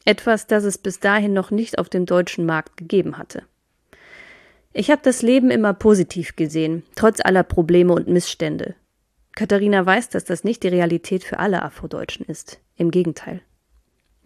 Etwas, 0.06 0.48
das 0.48 0.64
es 0.64 0.78
bis 0.78 1.00
dahin 1.00 1.34
noch 1.34 1.52
nicht 1.52 1.80
auf 1.80 1.90
dem 1.90 2.06
deutschen 2.06 2.46
Markt 2.46 2.78
gegeben 2.78 3.18
hatte. 3.18 3.44
Ich 4.74 4.90
habe 4.90 5.02
das 5.04 5.22
Leben 5.22 5.52
immer 5.52 5.74
positiv 5.74 6.36
gesehen, 6.36 6.84
trotz 6.96 7.20
aller 7.24 7.44
Probleme 7.44 7.94
und 7.94 8.08
Missstände. 8.08 8.76
Katharina 9.36 9.86
weiß, 9.86 10.10
dass 10.10 10.26
das 10.26 10.44
nicht 10.44 10.64
die 10.64 10.70
Realität 10.70 11.24
für 11.24 11.40
alle 11.40 11.62
Afrodeutschen 11.62 12.26
ist. 12.26 12.60
Im 12.78 12.92
Gegenteil. 12.92 13.42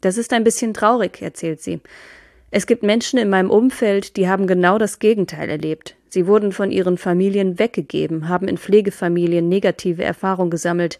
Das 0.01 0.17
ist 0.17 0.33
ein 0.33 0.43
bisschen 0.43 0.73
traurig, 0.73 1.21
erzählt 1.21 1.61
sie. 1.61 1.81
Es 2.49 2.65
gibt 2.65 2.83
Menschen 2.83 3.19
in 3.19 3.29
meinem 3.29 3.49
Umfeld, 3.49 4.15
die 4.15 4.29
haben 4.29 4.47
genau 4.47 4.77
das 4.77 4.99
Gegenteil 4.99 5.49
erlebt. 5.49 5.95
Sie 6.09 6.27
wurden 6.27 6.51
von 6.51 6.71
ihren 6.71 6.97
Familien 6.97 7.59
weggegeben, 7.59 8.29
haben 8.29 8.47
in 8.47 8.57
Pflegefamilien 8.57 9.49
negative 9.49 10.03
Erfahrungen 10.03 10.49
gesammelt. 10.49 10.99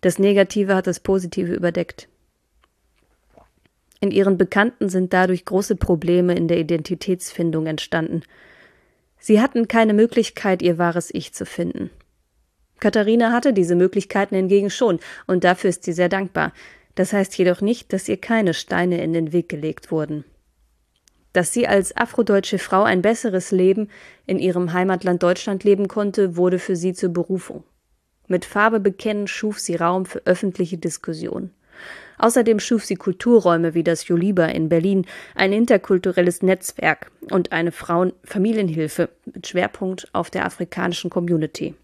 Das 0.00 0.18
Negative 0.18 0.74
hat 0.74 0.86
das 0.86 1.00
Positive 1.00 1.52
überdeckt. 1.52 2.08
In 4.00 4.10
ihren 4.10 4.38
Bekannten 4.38 4.88
sind 4.88 5.12
dadurch 5.12 5.44
große 5.44 5.76
Probleme 5.76 6.34
in 6.34 6.48
der 6.48 6.58
Identitätsfindung 6.58 7.66
entstanden. 7.66 8.22
Sie 9.18 9.40
hatten 9.40 9.68
keine 9.68 9.94
Möglichkeit, 9.94 10.62
ihr 10.62 10.78
wahres 10.78 11.12
Ich 11.12 11.32
zu 11.32 11.44
finden. 11.44 11.90
Katharina 12.78 13.32
hatte 13.32 13.52
diese 13.52 13.74
Möglichkeiten 13.74 14.34
hingegen 14.34 14.70
schon, 14.70 15.00
und 15.26 15.44
dafür 15.44 15.70
ist 15.70 15.84
sie 15.84 15.92
sehr 15.92 16.10
dankbar. 16.10 16.52
Das 16.96 17.12
heißt 17.12 17.38
jedoch 17.38 17.60
nicht, 17.60 17.92
dass 17.92 18.08
ihr 18.08 18.16
keine 18.16 18.52
Steine 18.52 19.00
in 19.02 19.12
den 19.12 19.32
Weg 19.32 19.48
gelegt 19.48 19.92
wurden. 19.92 20.24
Dass 21.32 21.52
sie 21.52 21.68
als 21.68 21.96
afrodeutsche 21.96 22.58
Frau 22.58 22.82
ein 22.82 23.02
besseres 23.02 23.52
Leben 23.52 23.88
in 24.26 24.38
ihrem 24.38 24.72
Heimatland 24.72 25.22
Deutschland 25.22 25.62
leben 25.62 25.86
konnte, 25.86 26.36
wurde 26.36 26.58
für 26.58 26.74
sie 26.74 26.94
zur 26.94 27.10
Berufung. 27.10 27.62
Mit 28.26 28.44
Farbe 28.44 28.80
bekennen 28.80 29.28
schuf 29.28 29.60
sie 29.60 29.76
Raum 29.76 30.06
für 30.06 30.22
öffentliche 30.24 30.78
Diskussion. 30.78 31.50
Außerdem 32.18 32.58
schuf 32.58 32.86
sie 32.86 32.96
Kulturräume 32.96 33.74
wie 33.74 33.84
das 33.84 34.08
Joliba 34.08 34.46
in 34.46 34.70
Berlin, 34.70 35.04
ein 35.34 35.52
interkulturelles 35.52 36.42
Netzwerk 36.42 37.10
und 37.30 37.52
eine 37.52 37.72
Frauen-Familienhilfe 37.72 39.10
mit 39.26 39.46
Schwerpunkt 39.46 40.08
auf 40.14 40.30
der 40.30 40.46
afrikanischen 40.46 41.10
Community. 41.10 41.74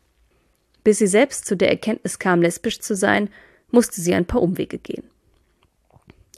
Bis 0.84 0.98
sie 0.98 1.06
selbst 1.06 1.44
zu 1.44 1.54
der 1.54 1.68
Erkenntnis 1.68 2.18
kam, 2.18 2.40
lesbisch 2.40 2.80
zu 2.80 2.96
sein, 2.96 3.28
musste 3.72 4.00
sie 4.00 4.14
ein 4.14 4.26
paar 4.26 4.42
Umwege 4.42 4.78
gehen. 4.78 5.04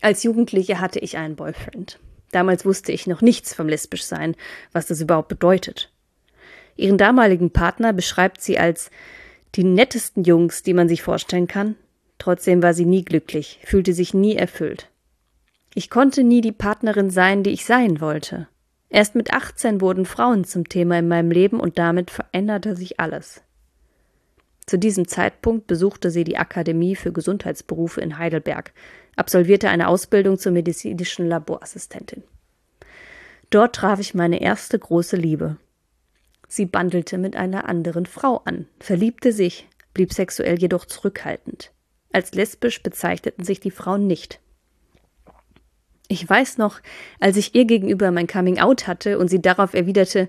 Als 0.00 0.22
Jugendliche 0.22 0.80
hatte 0.80 0.98
ich 0.98 1.16
einen 1.16 1.36
Boyfriend. 1.36 1.98
Damals 2.30 2.64
wusste 2.64 2.90
ich 2.90 3.06
noch 3.06 3.20
nichts 3.20 3.54
vom 3.54 3.68
Lesbischsein, 3.68 4.34
was 4.72 4.86
das 4.86 5.00
überhaupt 5.00 5.28
bedeutet. 5.28 5.92
Ihren 6.76 6.98
damaligen 6.98 7.50
Partner 7.50 7.92
beschreibt 7.92 8.40
sie 8.40 8.58
als 8.58 8.90
die 9.54 9.64
nettesten 9.64 10.24
Jungs, 10.24 10.62
die 10.62 10.74
man 10.74 10.88
sich 10.88 11.02
vorstellen 11.02 11.46
kann. 11.46 11.76
Trotzdem 12.18 12.62
war 12.62 12.74
sie 12.74 12.86
nie 12.86 13.04
glücklich, 13.04 13.60
fühlte 13.64 13.92
sich 13.92 14.14
nie 14.14 14.34
erfüllt. 14.34 14.88
Ich 15.74 15.90
konnte 15.90 16.24
nie 16.24 16.40
die 16.40 16.52
Partnerin 16.52 17.10
sein, 17.10 17.42
die 17.42 17.50
ich 17.50 17.64
sein 17.64 18.00
wollte. 18.00 18.48
Erst 18.90 19.14
mit 19.14 19.32
18 19.32 19.80
wurden 19.80 20.04
Frauen 20.04 20.44
zum 20.44 20.68
Thema 20.68 20.98
in 20.98 21.08
meinem 21.08 21.30
Leben 21.30 21.60
und 21.60 21.78
damit 21.78 22.10
veränderte 22.10 22.76
sich 22.76 22.98
alles. 22.98 23.43
Zu 24.66 24.78
diesem 24.78 25.06
Zeitpunkt 25.06 25.66
besuchte 25.66 26.10
sie 26.10 26.24
die 26.24 26.38
Akademie 26.38 26.96
für 26.96 27.12
Gesundheitsberufe 27.12 28.00
in 28.00 28.18
Heidelberg, 28.18 28.72
absolvierte 29.16 29.68
eine 29.68 29.88
Ausbildung 29.88 30.38
zur 30.38 30.52
medizinischen 30.52 31.26
Laborassistentin. 31.28 32.22
Dort 33.50 33.76
traf 33.76 34.00
ich 34.00 34.14
meine 34.14 34.40
erste 34.40 34.78
große 34.78 35.16
Liebe. 35.16 35.56
Sie 36.48 36.66
bandelte 36.66 37.18
mit 37.18 37.36
einer 37.36 37.68
anderen 37.68 38.06
Frau 38.06 38.38
an, 38.44 38.66
verliebte 38.80 39.32
sich, 39.32 39.68
blieb 39.92 40.12
sexuell 40.12 40.58
jedoch 40.58 40.86
zurückhaltend. 40.86 41.70
Als 42.12 42.32
lesbisch 42.32 42.82
bezeichneten 42.82 43.44
sich 43.44 43.60
die 43.60 43.70
Frauen 43.70 44.06
nicht. 44.06 44.40
Ich 46.08 46.28
weiß 46.28 46.58
noch, 46.58 46.80
als 47.20 47.36
ich 47.36 47.54
ihr 47.54 47.64
gegenüber 47.64 48.10
mein 48.10 48.26
Coming 48.26 48.60
Out 48.60 48.86
hatte 48.86 49.18
und 49.18 49.28
sie 49.28 49.42
darauf 49.42 49.74
erwiderte, 49.74 50.28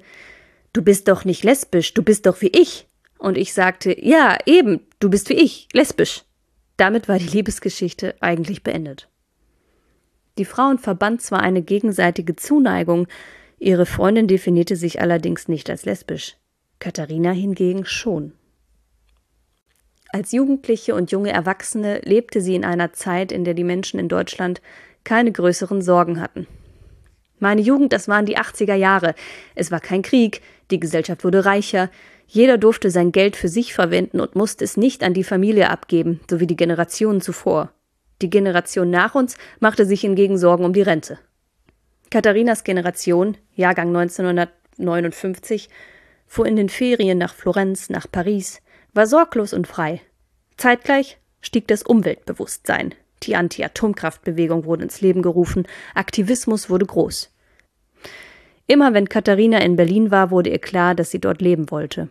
Du 0.75 0.81
bist 0.81 1.07
doch 1.07 1.23
nicht 1.23 1.45
lesbisch, 1.45 1.93
du 1.93 2.03
bist 2.03 2.25
doch 2.25 2.41
wie 2.41 2.49
ich. 2.49 2.85
Und 3.17 3.37
ich 3.37 3.53
sagte, 3.53 3.95
ja, 3.99 4.37
eben, 4.45 4.81
du 4.99 5.09
bist 5.09 5.29
wie 5.29 5.33
ich, 5.33 5.67
lesbisch. 5.73 6.23
Damit 6.77 7.07
war 7.07 7.17
die 7.17 7.27
Liebesgeschichte 7.27 8.15
eigentlich 8.19 8.63
beendet. 8.63 9.07
Die 10.37 10.45
Frauen 10.45 10.79
verband 10.79 11.21
zwar 11.21 11.41
eine 11.41 11.61
gegenseitige 11.61 12.35
Zuneigung, 12.35 13.07
ihre 13.57 13.85
Freundin 13.85 14.27
definierte 14.27 14.75
sich 14.75 14.99
allerdings 14.99 15.47
nicht 15.47 15.69
als 15.69 15.85
lesbisch, 15.85 16.35
Katharina 16.79 17.31
hingegen 17.31 17.85
schon. 17.85 18.33
Als 20.11 20.31
Jugendliche 20.33 20.93
und 20.95 21.11
junge 21.11 21.31
Erwachsene 21.31 21.99
lebte 22.03 22.41
sie 22.41 22.55
in 22.55 22.65
einer 22.65 22.93
Zeit, 22.93 23.31
in 23.31 23.43
der 23.45 23.53
die 23.53 23.63
Menschen 23.63 23.99
in 23.99 24.09
Deutschland 24.09 24.61
keine 25.03 25.31
größeren 25.31 25.81
Sorgen 25.81 26.19
hatten. 26.19 26.47
Meine 27.39 27.61
Jugend, 27.61 27.93
das 27.93 28.07
waren 28.07 28.25
die 28.25 28.37
80er 28.37 28.75
Jahre. 28.75 29.13
Es 29.55 29.71
war 29.71 29.79
kein 29.79 30.01
Krieg, 30.01 30.41
die 30.71 30.79
Gesellschaft 30.79 31.23
wurde 31.23 31.45
reicher, 31.45 31.89
jeder 32.27 32.57
durfte 32.57 32.89
sein 32.89 33.11
Geld 33.11 33.35
für 33.35 33.47
sich 33.47 33.73
verwenden 33.73 34.19
und 34.19 34.35
musste 34.35 34.63
es 34.63 34.77
nicht 34.77 35.03
an 35.03 35.13
die 35.13 35.23
Familie 35.23 35.69
abgeben, 35.69 36.19
so 36.29 36.39
wie 36.39 36.47
die 36.47 36.55
Generationen 36.55 37.21
zuvor. 37.21 37.71
Die 38.21 38.29
Generation 38.29 38.89
nach 38.89 39.15
uns 39.15 39.37
machte 39.59 39.85
sich 39.85 40.01
hingegen 40.01 40.37
Sorgen 40.37 40.65
um 40.65 40.73
die 40.73 40.81
Rente. 40.81 41.19
Katharinas 42.09 42.63
Generation, 42.63 43.37
Jahrgang 43.55 43.95
1959, 43.95 45.69
fuhr 46.27 46.45
in 46.45 46.55
den 46.55 46.69
Ferien 46.69 47.17
nach 47.17 47.33
Florenz, 47.33 47.89
nach 47.89 48.07
Paris, 48.09 48.61
war 48.93 49.07
sorglos 49.07 49.53
und 49.53 49.67
frei. 49.67 50.01
Zeitgleich 50.57 51.17
stieg 51.41 51.67
das 51.67 51.83
Umweltbewusstsein. 51.83 52.95
Die 53.23 53.35
Anti-Atomkraftbewegung 53.35 54.65
wurde 54.65 54.83
ins 54.83 55.01
Leben 55.01 55.21
gerufen, 55.21 55.67
Aktivismus 55.93 56.69
wurde 56.69 56.85
groß. 56.85 57.31
Immer 58.67 58.93
wenn 58.93 59.09
Katharina 59.09 59.59
in 59.59 59.75
Berlin 59.75 60.11
war, 60.11 60.31
wurde 60.31 60.49
ihr 60.49 60.59
klar, 60.59 60.95
dass 60.95 61.11
sie 61.11 61.19
dort 61.19 61.41
leben 61.41 61.69
wollte. 61.69 62.09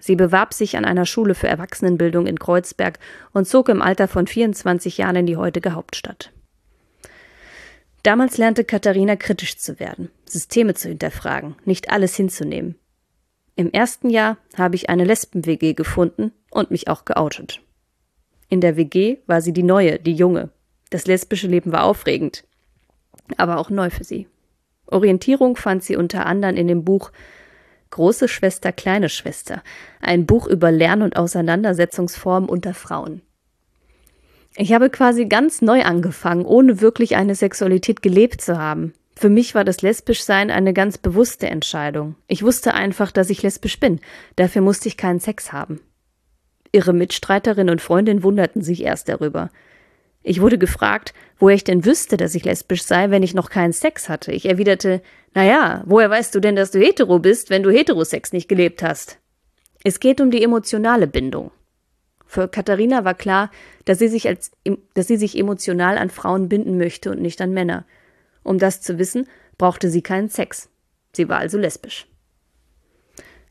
Sie 0.00 0.16
bewarb 0.16 0.52
sich 0.52 0.76
an 0.76 0.84
einer 0.84 1.06
Schule 1.06 1.34
für 1.34 1.48
Erwachsenenbildung 1.48 2.26
in 2.26 2.38
Kreuzberg 2.38 2.98
und 3.32 3.46
zog 3.46 3.68
im 3.68 3.80
Alter 3.80 4.08
von 4.08 4.26
24 4.26 4.98
Jahren 4.98 5.16
in 5.16 5.26
die 5.26 5.36
heutige 5.36 5.74
Hauptstadt. 5.74 6.30
Damals 8.02 8.36
lernte 8.36 8.64
Katharina 8.64 9.16
kritisch 9.16 9.56
zu 9.56 9.80
werden, 9.80 10.10
Systeme 10.26 10.74
zu 10.74 10.88
hinterfragen, 10.88 11.54
nicht 11.64 11.90
alles 11.90 12.14
hinzunehmen. 12.16 12.74
Im 13.56 13.72
ersten 13.72 14.10
Jahr 14.10 14.36
habe 14.58 14.74
ich 14.74 14.90
eine 14.90 15.04
Lesben-WG 15.04 15.72
gefunden 15.72 16.32
und 16.50 16.70
mich 16.70 16.88
auch 16.88 17.06
geoutet. 17.06 17.62
In 18.50 18.60
der 18.60 18.76
WG 18.76 19.18
war 19.26 19.40
sie 19.40 19.52
die 19.52 19.62
Neue, 19.62 19.98
die 19.98 20.14
Junge. 20.14 20.50
Das 20.90 21.06
lesbische 21.06 21.46
Leben 21.46 21.72
war 21.72 21.84
aufregend, 21.84 22.44
aber 23.38 23.56
auch 23.58 23.70
neu 23.70 23.88
für 23.88 24.04
sie. 24.04 24.26
Orientierung 24.86 25.56
fand 25.56 25.82
sie 25.82 25.96
unter 25.96 26.26
anderem 26.26 26.56
in 26.56 26.68
dem 26.68 26.84
Buch 26.84 27.10
Große 27.90 28.26
Schwester, 28.26 28.72
kleine 28.72 29.08
Schwester, 29.08 29.62
ein 30.00 30.26
Buch 30.26 30.48
über 30.48 30.72
Lern- 30.72 31.02
und 31.02 31.16
Auseinandersetzungsformen 31.16 32.48
unter 32.48 32.74
Frauen. 32.74 33.22
Ich 34.56 34.72
habe 34.72 34.90
quasi 34.90 35.26
ganz 35.26 35.62
neu 35.62 35.82
angefangen, 35.82 36.44
ohne 36.44 36.80
wirklich 36.80 37.14
eine 37.14 37.36
Sexualität 37.36 38.02
gelebt 38.02 38.40
zu 38.40 38.58
haben. 38.58 38.94
Für 39.16 39.28
mich 39.28 39.54
war 39.54 39.64
das 39.64 39.82
Lesbischsein 39.82 40.50
eine 40.50 40.72
ganz 40.72 40.98
bewusste 40.98 41.46
Entscheidung. 41.46 42.16
Ich 42.26 42.42
wusste 42.42 42.74
einfach, 42.74 43.12
dass 43.12 43.30
ich 43.30 43.42
lesbisch 43.42 43.78
bin. 43.78 44.00
Dafür 44.34 44.62
musste 44.62 44.88
ich 44.88 44.96
keinen 44.96 45.20
Sex 45.20 45.52
haben. 45.52 45.80
Ihre 46.72 46.92
Mitstreiterin 46.92 47.70
und 47.70 47.80
Freundin 47.80 48.24
wunderten 48.24 48.62
sich 48.62 48.82
erst 48.82 49.08
darüber. 49.08 49.50
Ich 50.26 50.40
wurde 50.40 50.56
gefragt, 50.56 51.12
woher 51.38 51.54
ich 51.54 51.64
denn 51.64 51.84
wüsste, 51.84 52.16
dass 52.16 52.34
ich 52.34 52.46
lesbisch 52.46 52.82
sei, 52.82 53.10
wenn 53.10 53.22
ich 53.22 53.34
noch 53.34 53.50
keinen 53.50 53.74
Sex 53.74 54.08
hatte. 54.08 54.32
Ich 54.32 54.46
erwiderte, 54.46 55.02
na 55.34 55.44
ja, 55.44 55.82
woher 55.84 56.08
weißt 56.08 56.34
du 56.34 56.40
denn, 56.40 56.56
dass 56.56 56.70
du 56.70 56.80
hetero 56.80 57.18
bist, 57.18 57.50
wenn 57.50 57.62
du 57.62 57.70
Heterosex 57.70 58.32
nicht 58.32 58.48
gelebt 58.48 58.82
hast? 58.82 59.18
Es 59.84 60.00
geht 60.00 60.22
um 60.22 60.30
die 60.30 60.42
emotionale 60.42 61.06
Bindung. 61.06 61.50
Für 62.26 62.48
Katharina 62.48 63.04
war 63.04 63.14
klar, 63.14 63.50
dass 63.84 63.98
sie 63.98 64.08
sich 64.08 64.26
als, 64.26 64.50
dass 64.94 65.06
sie 65.06 65.18
sich 65.18 65.38
emotional 65.38 65.98
an 65.98 66.08
Frauen 66.08 66.48
binden 66.48 66.78
möchte 66.78 67.10
und 67.10 67.20
nicht 67.20 67.42
an 67.42 67.52
Männer. 67.52 67.84
Um 68.42 68.58
das 68.58 68.80
zu 68.80 68.98
wissen, 68.98 69.28
brauchte 69.58 69.90
sie 69.90 70.02
keinen 70.02 70.30
Sex. 70.30 70.70
Sie 71.12 71.28
war 71.28 71.38
also 71.38 71.58
lesbisch. 71.58 72.06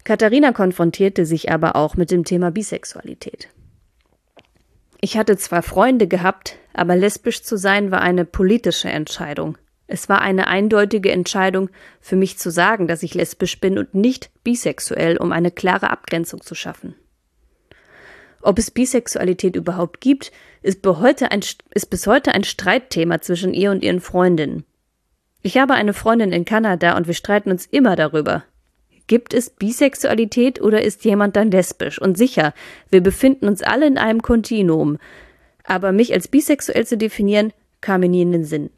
Katharina 0.04 0.52
konfrontierte 0.52 1.28
sich 1.28 1.52
aber 1.52 1.76
auch 1.76 1.96
mit 1.96 2.10
dem 2.10 2.26
Thema 2.26 2.50
Bisexualität. 2.50 3.50
Ich 5.04 5.18
hatte 5.18 5.36
zwar 5.36 5.64
Freunde 5.64 6.08
gehabt, 6.08 6.56
aber 6.72 6.96
lesbisch 6.96 7.44
zu 7.44 7.58
sein 7.58 7.92
war 7.92 8.00
eine 8.00 8.24
politische 8.24 8.88
Entscheidung. 8.88 9.58
Es 9.86 10.08
war 10.08 10.22
eine 10.22 10.48
eindeutige 10.48 11.12
Entscheidung 11.12 11.70
für 12.00 12.16
mich 12.16 12.38
zu 12.38 12.50
sagen, 12.50 12.88
dass 12.88 13.04
ich 13.04 13.14
lesbisch 13.14 13.60
bin 13.60 13.78
und 13.78 13.94
nicht 13.94 14.32
bisexuell, 14.46 15.18
um 15.18 15.34
eine 15.34 15.52
klare 15.52 15.90
Abgrenzung 15.90 16.40
zu 16.40 16.56
schaffen. 16.56 16.96
Ob 18.42 18.58
es 18.58 18.72
Bisexualität 18.72 19.58
überhaupt 19.58 20.00
gibt, 20.00 20.32
ist, 20.62 20.82
bis 20.82 22.08
heute 22.08 22.32
ein 22.32 22.44
Streitthema 22.46 23.20
zwischen 23.20 23.54
ihr 23.54 23.72
und 23.72 23.84
ihren 23.84 24.00
Freundinnen. 24.00 24.64
Ich 25.42 25.58
habe 25.58 25.74
eine 25.74 25.94
Freundin 25.94 26.32
in 26.32 26.46
Kanada 26.46 26.96
und 26.96 27.08
wir 27.08 27.14
streiten 27.14 27.52
uns 27.52 27.66
immer 27.66 27.98
darüber. 27.98 28.46
Gibt 29.08 29.34
es 29.34 29.50
Bisexualität 29.50 30.62
oder 30.62 30.82
ist 30.82 31.04
jemand 31.04 31.36
dann 31.36 31.52
lesbisch? 31.52 32.02
Und 32.02 32.18
sicher, 32.18 32.54
wir 32.90 33.02
befinden 33.02 33.48
uns 33.48 33.62
alle 33.62 33.86
in 33.86 33.98
einem 33.98 34.22
Kontinuum. 34.22 34.98
Aber 35.66 35.92
mich 35.92 36.14
als 36.14 36.28
bisexuell 36.28 36.86
zu 36.86 36.98
definieren, 36.98 37.54
kam 37.82 38.02
mir 38.02 38.10
nie 38.10 38.22
in 38.22 38.32
den 38.32 38.46
Sinn. 38.46 38.70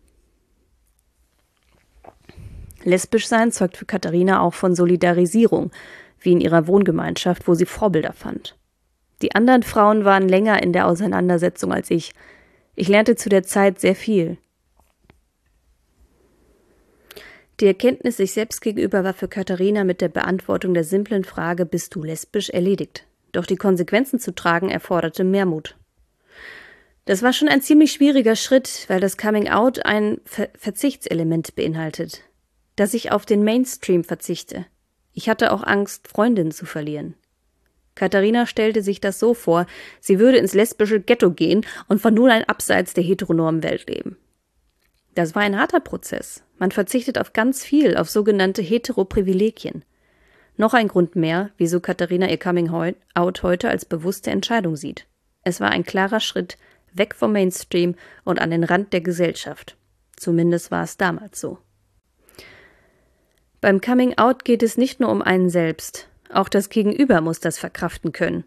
Lesbisch 2.83 3.27
sein 3.27 3.51
zeugt 3.51 3.77
für 3.77 3.85
Katharina 3.85 4.41
auch 4.41 4.53
von 4.53 4.75
Solidarisierung, 4.75 5.71
wie 6.19 6.33
in 6.33 6.41
ihrer 6.41 6.67
Wohngemeinschaft, 6.67 7.47
wo 7.47 7.55
sie 7.55 7.65
Vorbilder 7.65 8.13
fand. 8.13 8.55
Die 9.21 9.33
anderen 9.33 9.63
Frauen 9.63 10.05
waren 10.05 10.27
länger 10.27 10.61
in 10.61 10.73
der 10.73 10.87
Auseinandersetzung 10.87 11.73
als 11.73 11.89
ich. 11.89 12.13
Ich 12.75 12.87
lernte 12.87 13.15
zu 13.15 13.29
der 13.29 13.43
Zeit 13.43 13.79
sehr 13.79 13.95
viel. 13.95 14.37
Die 17.61 17.67
Erkenntnis 17.67 18.17
sich 18.17 18.33
selbst 18.33 18.61
gegenüber 18.61 19.03
war 19.03 19.13
für 19.13 19.29
Katharina 19.29 19.85
mit 19.85 20.01
der 20.01 20.09
Beantwortung 20.09 20.73
der 20.73 20.83
simplen 20.83 21.23
Frage 21.23 21.65
Bist 21.65 21.95
du 21.95 22.03
lesbisch 22.03 22.49
erledigt. 22.49 23.05
Doch 23.31 23.45
die 23.45 23.55
Konsequenzen 23.55 24.19
zu 24.19 24.35
tragen 24.35 24.69
erforderte 24.69 25.23
mehr 25.23 25.45
Mut. 25.45 25.77
Das 27.05 27.21
war 27.21 27.33
schon 27.33 27.47
ein 27.47 27.61
ziemlich 27.61 27.93
schwieriger 27.93 28.35
Schritt, 28.35 28.85
weil 28.87 28.99
das 28.99 29.17
Coming 29.17 29.47
Out 29.47 29.85
ein 29.85 30.19
Ver 30.25 30.49
Verzichtselement 30.57 31.55
beinhaltet. 31.55 32.23
Dass 32.75 32.93
ich 32.93 33.11
auf 33.11 33.25
den 33.25 33.43
Mainstream 33.43 34.03
verzichte. 34.03 34.65
Ich 35.13 35.29
hatte 35.29 35.53
auch 35.53 35.63
Angst, 35.63 36.09
Freundinnen 36.09 36.51
zu 36.51 36.65
verlieren. 36.65 37.15
Katharina 37.93 38.45
stellte 38.45 38.81
sich 38.81 38.99
das 38.99 39.19
so 39.19 39.33
vor, 39.33 39.65
sie 40.01 40.19
würde 40.19 40.37
ins 40.39 40.53
lesbische 40.53 40.99
Ghetto 40.99 41.31
gehen 41.31 41.65
und 41.87 42.01
von 42.01 42.13
nun 42.13 42.29
an 42.29 42.43
abseits 42.43 42.93
der 42.93 43.05
heteronormen 43.05 43.63
Welt 43.63 43.89
leben. 43.89 44.17
Das 45.15 45.33
war 45.33 45.41
ein 45.41 45.57
harter 45.57 45.79
Prozess. 45.79 46.43
Man 46.57 46.71
verzichtet 46.71 47.17
auf 47.17 47.33
ganz 47.33 47.63
viel, 47.63 47.97
auf 47.97 48.09
sogenannte 48.09 48.61
Heteroprivilegien. 48.61 49.83
Noch 50.57 50.73
ein 50.73 50.87
Grund 50.87 51.15
mehr, 51.15 51.51
wieso 51.57 51.79
Katharina 51.79 52.29
ihr 52.29 52.37
Coming 52.37 52.95
Out 53.13 53.43
heute 53.43 53.69
als 53.69 53.85
bewusste 53.85 54.31
Entscheidung 54.31 54.75
sieht. 54.75 55.07
Es 55.43 55.59
war 55.59 55.71
ein 55.71 55.83
klarer 55.83 56.19
Schritt 56.19 56.57
weg 56.93 57.13
vom 57.13 57.33
Mainstream 57.33 57.95
und 58.23 58.39
an 58.39 58.51
den 58.51 58.63
Rand 58.63 58.93
der 58.93 59.01
Gesellschaft. 59.01 59.75
Zumindest 60.15 60.71
war 60.71 60.83
es 60.83 60.97
damals 60.97 61.41
so. 61.41 61.57
Beim 63.59 63.81
Coming 63.81 64.17
Out 64.17 64.45
geht 64.45 64.63
es 64.63 64.77
nicht 64.77 64.99
nur 64.99 65.09
um 65.09 65.21
einen 65.21 65.49
selbst, 65.49 66.07
auch 66.31 66.49
das 66.49 66.69
Gegenüber 66.69 67.21
muss 67.21 67.39
das 67.39 67.57
verkraften 67.57 68.11
können. 68.11 68.45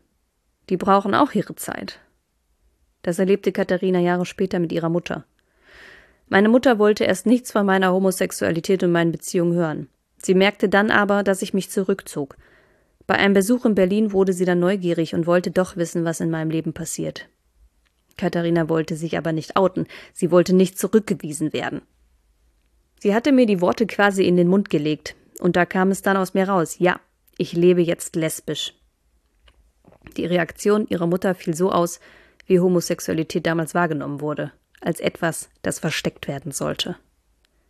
Die 0.71 0.77
brauchen 0.77 1.15
auch 1.15 1.33
ihre 1.33 1.57
Zeit. 1.57 2.01
Das 3.03 3.19
erlebte 3.19 3.53
Katharina 3.53 4.01
Jahre 4.01 4.27
später 4.27 4.59
mit 4.59 4.73
ihrer 4.73 4.89
Mutter. 4.89 5.25
Meine 6.31 6.51
Mutter 6.51 6.79
wollte 6.79 7.05
erst 7.05 7.27
nichts 7.27 7.53
von 7.53 7.65
meiner 7.65 7.93
Homosexualität 7.93 8.83
und 8.83 8.93
meinen 8.93 9.13
Beziehungen 9.13 9.55
hören. 9.55 9.89
Sie 10.19 10.35
merkte 10.35 10.69
dann 10.69 10.91
aber, 10.91 11.23
dass 11.23 11.43
ich 11.43 11.55
mich 11.55 11.71
zurückzog. 11.71 12.37
Bei 13.07 13.15
einem 13.15 13.33
Besuch 13.33 13.65
in 13.65 13.75
Berlin 13.75 14.13
wurde 14.13 14.35
sie 14.35 14.45
dann 14.45 14.59
neugierig 14.59 15.15
und 15.15 15.27
wollte 15.27 15.51
doch 15.51 15.77
wissen, 15.77 16.05
was 16.05 16.21
in 16.21 16.31
meinem 16.31 16.51
Leben 16.51 16.75
passiert. 16.75 17.29
Katharina 18.19 18.69
wollte 18.69 18.97
sich 18.97 19.17
aber 19.17 19.33
nicht 19.33 19.57
outen, 19.57 19.87
sie 20.13 20.31
wollte 20.31 20.55
nicht 20.55 20.79
zurückgewiesen 20.79 21.53
werden. 21.53 21.83
Sie 23.01 23.15
hatte 23.15 23.33
mir 23.33 23.47
die 23.47 23.61
Worte 23.61 23.87
quasi 23.87 24.25
in 24.25 24.37
den 24.37 24.49
Mund 24.49 24.71
gelegt, 24.71 25.15
und 25.39 25.57
da 25.57 25.65
kam 25.65 25.91
es 25.93 26.03
dann 26.03 26.17
aus 26.17 26.35
mir 26.35 26.49
raus, 26.49 26.79
ja, 26.81 27.01
ich 27.39 27.53
lebe 27.53 27.81
jetzt 27.81 28.17
lesbisch. 28.17 28.75
Die 30.17 30.27
Reaktion 30.27 30.87
ihrer 30.89 31.07
Mutter 31.07 31.35
fiel 31.35 31.55
so 31.55 31.71
aus, 31.71 32.01
wie 32.47 32.59
Homosexualität 32.59 33.47
damals 33.47 33.75
wahrgenommen 33.75 34.21
wurde 34.21 34.53
als 34.81 35.01
etwas, 35.01 35.51
das 35.63 35.79
versteckt 35.79 36.29
werden 36.29 36.53
sollte. 36.53 36.97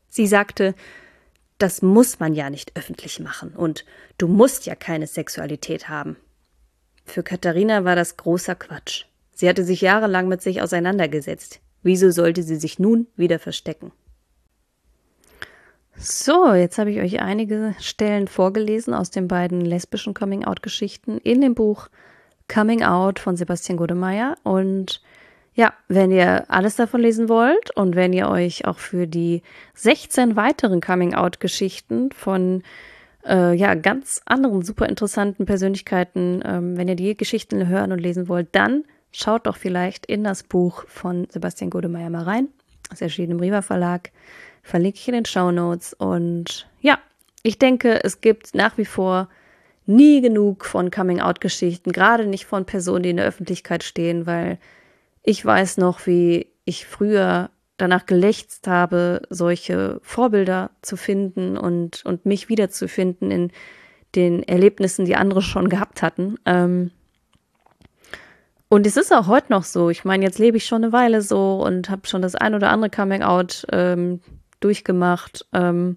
Sie 0.08 0.26
sagte, 0.26 0.74
das 1.58 1.82
muss 1.82 2.20
man 2.20 2.34
ja 2.34 2.50
nicht 2.50 2.76
öffentlich 2.76 3.20
machen 3.20 3.50
und 3.54 3.84
du 4.16 4.28
musst 4.28 4.66
ja 4.66 4.74
keine 4.74 5.06
Sexualität 5.06 5.88
haben. 5.88 6.16
Für 7.04 7.22
Katharina 7.22 7.84
war 7.84 7.96
das 7.96 8.16
großer 8.16 8.54
Quatsch. 8.54 9.04
Sie 9.32 9.48
hatte 9.48 9.64
sich 9.64 9.80
jahrelang 9.80 10.28
mit 10.28 10.42
sich 10.42 10.62
auseinandergesetzt. 10.62 11.60
Wieso 11.82 12.10
sollte 12.10 12.42
sie 12.42 12.56
sich 12.56 12.78
nun 12.78 13.06
wieder 13.16 13.38
verstecken? 13.38 13.92
So, 15.96 16.54
jetzt 16.54 16.78
habe 16.78 16.92
ich 16.92 17.00
euch 17.00 17.20
einige 17.20 17.74
Stellen 17.80 18.28
vorgelesen 18.28 18.94
aus 18.94 19.10
den 19.10 19.26
beiden 19.26 19.60
lesbischen 19.60 20.14
Coming-out-Geschichten 20.14 21.18
in 21.18 21.40
dem 21.40 21.54
Buch 21.54 21.88
Coming 22.52 22.84
Out 22.84 23.18
von 23.18 23.36
Sebastian 23.36 23.78
Godemeyer 23.78 24.36
und 24.44 25.02
ja, 25.58 25.74
wenn 25.88 26.12
ihr 26.12 26.44
alles 26.48 26.76
davon 26.76 27.00
lesen 27.00 27.28
wollt 27.28 27.76
und 27.76 27.96
wenn 27.96 28.12
ihr 28.12 28.28
euch 28.28 28.64
auch 28.64 28.78
für 28.78 29.08
die 29.08 29.42
16 29.74 30.36
weiteren 30.36 30.80
Coming-out-Geschichten 30.80 32.12
von 32.12 32.62
äh, 33.26 33.56
ja, 33.56 33.74
ganz 33.74 34.22
anderen 34.24 34.62
super 34.62 34.88
interessanten 34.88 35.46
Persönlichkeiten, 35.46 36.44
ähm, 36.46 36.76
wenn 36.76 36.86
ihr 36.86 36.94
die 36.94 37.16
Geschichten 37.16 37.66
hören 37.66 37.90
und 37.90 37.98
lesen 37.98 38.28
wollt, 38.28 38.46
dann 38.52 38.84
schaut 39.10 39.48
doch 39.48 39.56
vielleicht 39.56 40.06
in 40.06 40.22
das 40.22 40.44
Buch 40.44 40.84
von 40.86 41.26
Sebastian 41.28 41.70
Godemeyer 41.70 42.08
mal 42.08 42.22
rein. 42.22 42.46
Das 42.88 43.00
erschien 43.00 43.32
im 43.32 43.40
Riva 43.40 43.60
Verlag. 43.60 44.12
Verlinke 44.62 44.98
ich 44.98 45.08
in 45.08 45.14
den 45.14 45.24
Show 45.24 45.50
Notes. 45.50 45.92
Und 45.92 46.68
ja, 46.80 47.00
ich 47.42 47.58
denke, 47.58 48.04
es 48.04 48.20
gibt 48.20 48.54
nach 48.54 48.78
wie 48.78 48.84
vor 48.84 49.28
nie 49.86 50.20
genug 50.20 50.64
von 50.64 50.92
Coming-out-Geschichten, 50.92 51.90
gerade 51.90 52.26
nicht 52.26 52.46
von 52.46 52.64
Personen, 52.64 53.02
die 53.02 53.10
in 53.10 53.16
der 53.16 53.26
Öffentlichkeit 53.26 53.82
stehen, 53.82 54.24
weil 54.24 54.58
ich 55.22 55.44
weiß 55.44 55.78
noch, 55.78 56.06
wie 56.06 56.52
ich 56.64 56.86
früher 56.86 57.50
danach 57.76 58.06
gelächzt 58.06 58.66
habe, 58.66 59.22
solche 59.30 60.00
Vorbilder 60.02 60.70
zu 60.82 60.96
finden 60.96 61.56
und, 61.56 62.04
und 62.04 62.26
mich 62.26 62.48
wiederzufinden 62.48 63.30
in 63.30 63.52
den 64.14 64.42
Erlebnissen, 64.42 65.04
die 65.04 65.16
andere 65.16 65.42
schon 65.42 65.68
gehabt 65.68 66.02
hatten. 66.02 66.36
Ähm 66.44 66.90
und 68.68 68.86
es 68.86 68.96
ist 68.96 69.12
auch 69.12 69.28
heute 69.28 69.52
noch 69.52 69.64
so. 69.64 69.88
Ich 69.88 70.04
meine, 70.04 70.24
jetzt 70.24 70.38
lebe 70.38 70.56
ich 70.56 70.66
schon 70.66 70.82
eine 70.82 70.92
Weile 70.92 71.22
so 71.22 71.62
und 71.62 71.88
habe 71.88 72.06
schon 72.06 72.20
das 72.20 72.34
ein 72.34 72.54
oder 72.54 72.70
andere 72.70 72.90
Coming-out 72.90 73.66
ähm, 73.72 74.20
durchgemacht. 74.60 75.46
Ähm 75.52 75.96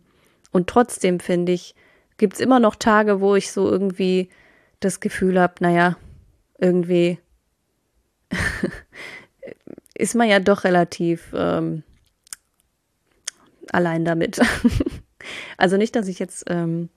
und 0.52 0.68
trotzdem 0.68 1.20
finde 1.20 1.52
ich, 1.52 1.76
gibt 2.18 2.36
es 2.36 2.40
immer 2.40 2.60
noch 2.60 2.76
Tage, 2.76 3.20
wo 3.20 3.36
ich 3.36 3.52
so 3.52 3.70
irgendwie 3.70 4.30
das 4.80 5.00
Gefühl 5.00 5.40
habe, 5.40 5.56
naja, 5.60 5.98
irgendwie 6.60 7.20
ist 10.02 10.16
man 10.16 10.28
ja 10.28 10.40
doch 10.40 10.64
relativ 10.64 11.32
ähm, 11.34 11.84
allein 13.72 14.04
damit. 14.04 14.42
also 15.58 15.78
nicht, 15.78 15.96
dass 15.96 16.08
ich 16.08 16.20
jetzt 16.20 16.46
ähm, 16.48 16.90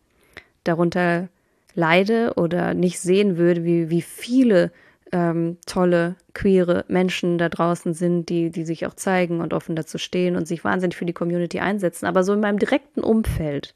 darunter 0.65 1.29
leide 1.75 2.35
oder 2.37 2.75
nicht 2.75 3.01
sehen 3.01 3.37
würde, 3.37 3.65
wie, 3.65 3.91
wie 3.91 4.03
viele 4.03 4.73
ähm, 5.13 5.59
tolle, 5.67 6.17
queere 6.33 6.85
Menschen 6.89 7.39
da 7.39 7.49
draußen 7.49 7.95
sind, 7.95 8.29
die, 8.29 8.51
die 8.51 8.65
sich 8.65 8.87
auch 8.87 8.95
zeigen 8.95 9.41
und 9.41 9.53
offen 9.53 9.77
dazu 9.77 9.99
stehen 9.99 10.35
und 10.35 10.49
sich 10.49 10.65
wahnsinnig 10.65 10.97
für 10.97 11.05
die 11.05 11.13
Community 11.13 11.61
einsetzen. 11.61 12.07
Aber 12.07 12.25
so 12.25 12.33
in 12.33 12.41
meinem 12.41 12.59
direkten 12.59 13.01
Umfeld 13.01 13.75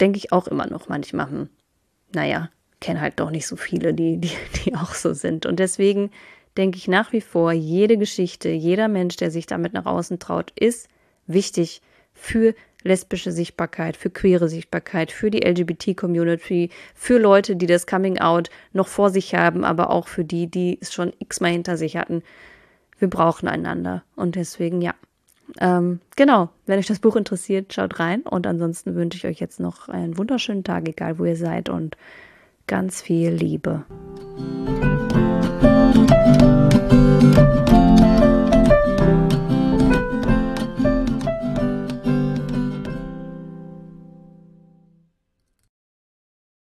denke 0.00 0.18
ich 0.18 0.32
auch 0.32 0.46
immer 0.46 0.66
noch 0.66 0.88
manchmal, 0.88 1.28
hm, 1.28 1.48
naja, 2.12 2.48
kenne 2.80 3.00
halt 3.00 3.18
doch 3.18 3.30
nicht 3.30 3.46
so 3.46 3.56
viele, 3.56 3.92
die, 3.92 4.18
die, 4.18 4.32
die 4.64 4.74
auch 4.74 4.94
so 4.94 5.12
sind. 5.14 5.46
Und 5.46 5.58
deswegen 5.58 6.10
denke 6.56 6.78
ich 6.78 6.88
nach 6.88 7.12
wie 7.12 7.20
vor, 7.20 7.52
jede 7.52 7.98
Geschichte, 7.98 8.48
jeder 8.48 8.88
Mensch, 8.88 9.16
der 9.16 9.30
sich 9.30 9.46
damit 9.46 9.72
nach 9.72 9.86
außen 9.86 10.18
traut, 10.18 10.52
ist 10.58 10.88
wichtig 11.26 11.82
für 12.12 12.54
lesbische 12.84 13.32
Sichtbarkeit, 13.32 13.96
für 13.96 14.10
queere 14.10 14.48
Sichtbarkeit, 14.48 15.10
für 15.10 15.30
die 15.30 15.40
LGBT-Community, 15.40 16.70
für 16.94 17.18
Leute, 17.18 17.56
die 17.56 17.66
das 17.66 17.86
Coming 17.86 18.18
Out 18.18 18.50
noch 18.72 18.86
vor 18.86 19.10
sich 19.10 19.34
haben, 19.34 19.64
aber 19.64 19.90
auch 19.90 20.06
für 20.06 20.24
die, 20.24 20.46
die 20.46 20.78
es 20.80 20.92
schon 20.92 21.12
x-mal 21.18 21.50
hinter 21.50 21.76
sich 21.76 21.96
hatten. 21.96 22.22
Wir 22.98 23.08
brauchen 23.08 23.48
einander. 23.48 24.04
Und 24.14 24.36
deswegen, 24.36 24.80
ja. 24.82 24.94
Ähm, 25.60 26.00
genau, 26.16 26.50
wenn 26.66 26.78
euch 26.78 26.86
das 26.86 27.00
Buch 27.00 27.16
interessiert, 27.16 27.72
schaut 27.72 27.98
rein. 27.98 28.22
Und 28.22 28.46
ansonsten 28.46 28.94
wünsche 28.94 29.18
ich 29.18 29.26
euch 29.26 29.40
jetzt 29.40 29.60
noch 29.60 29.88
einen 29.88 30.16
wunderschönen 30.16 30.64
Tag, 30.64 30.88
egal 30.88 31.18
wo 31.18 31.24
ihr 31.24 31.36
seid, 31.36 31.68
und 31.68 31.96
ganz 32.66 33.02
viel 33.02 33.30
Liebe. 33.30 33.84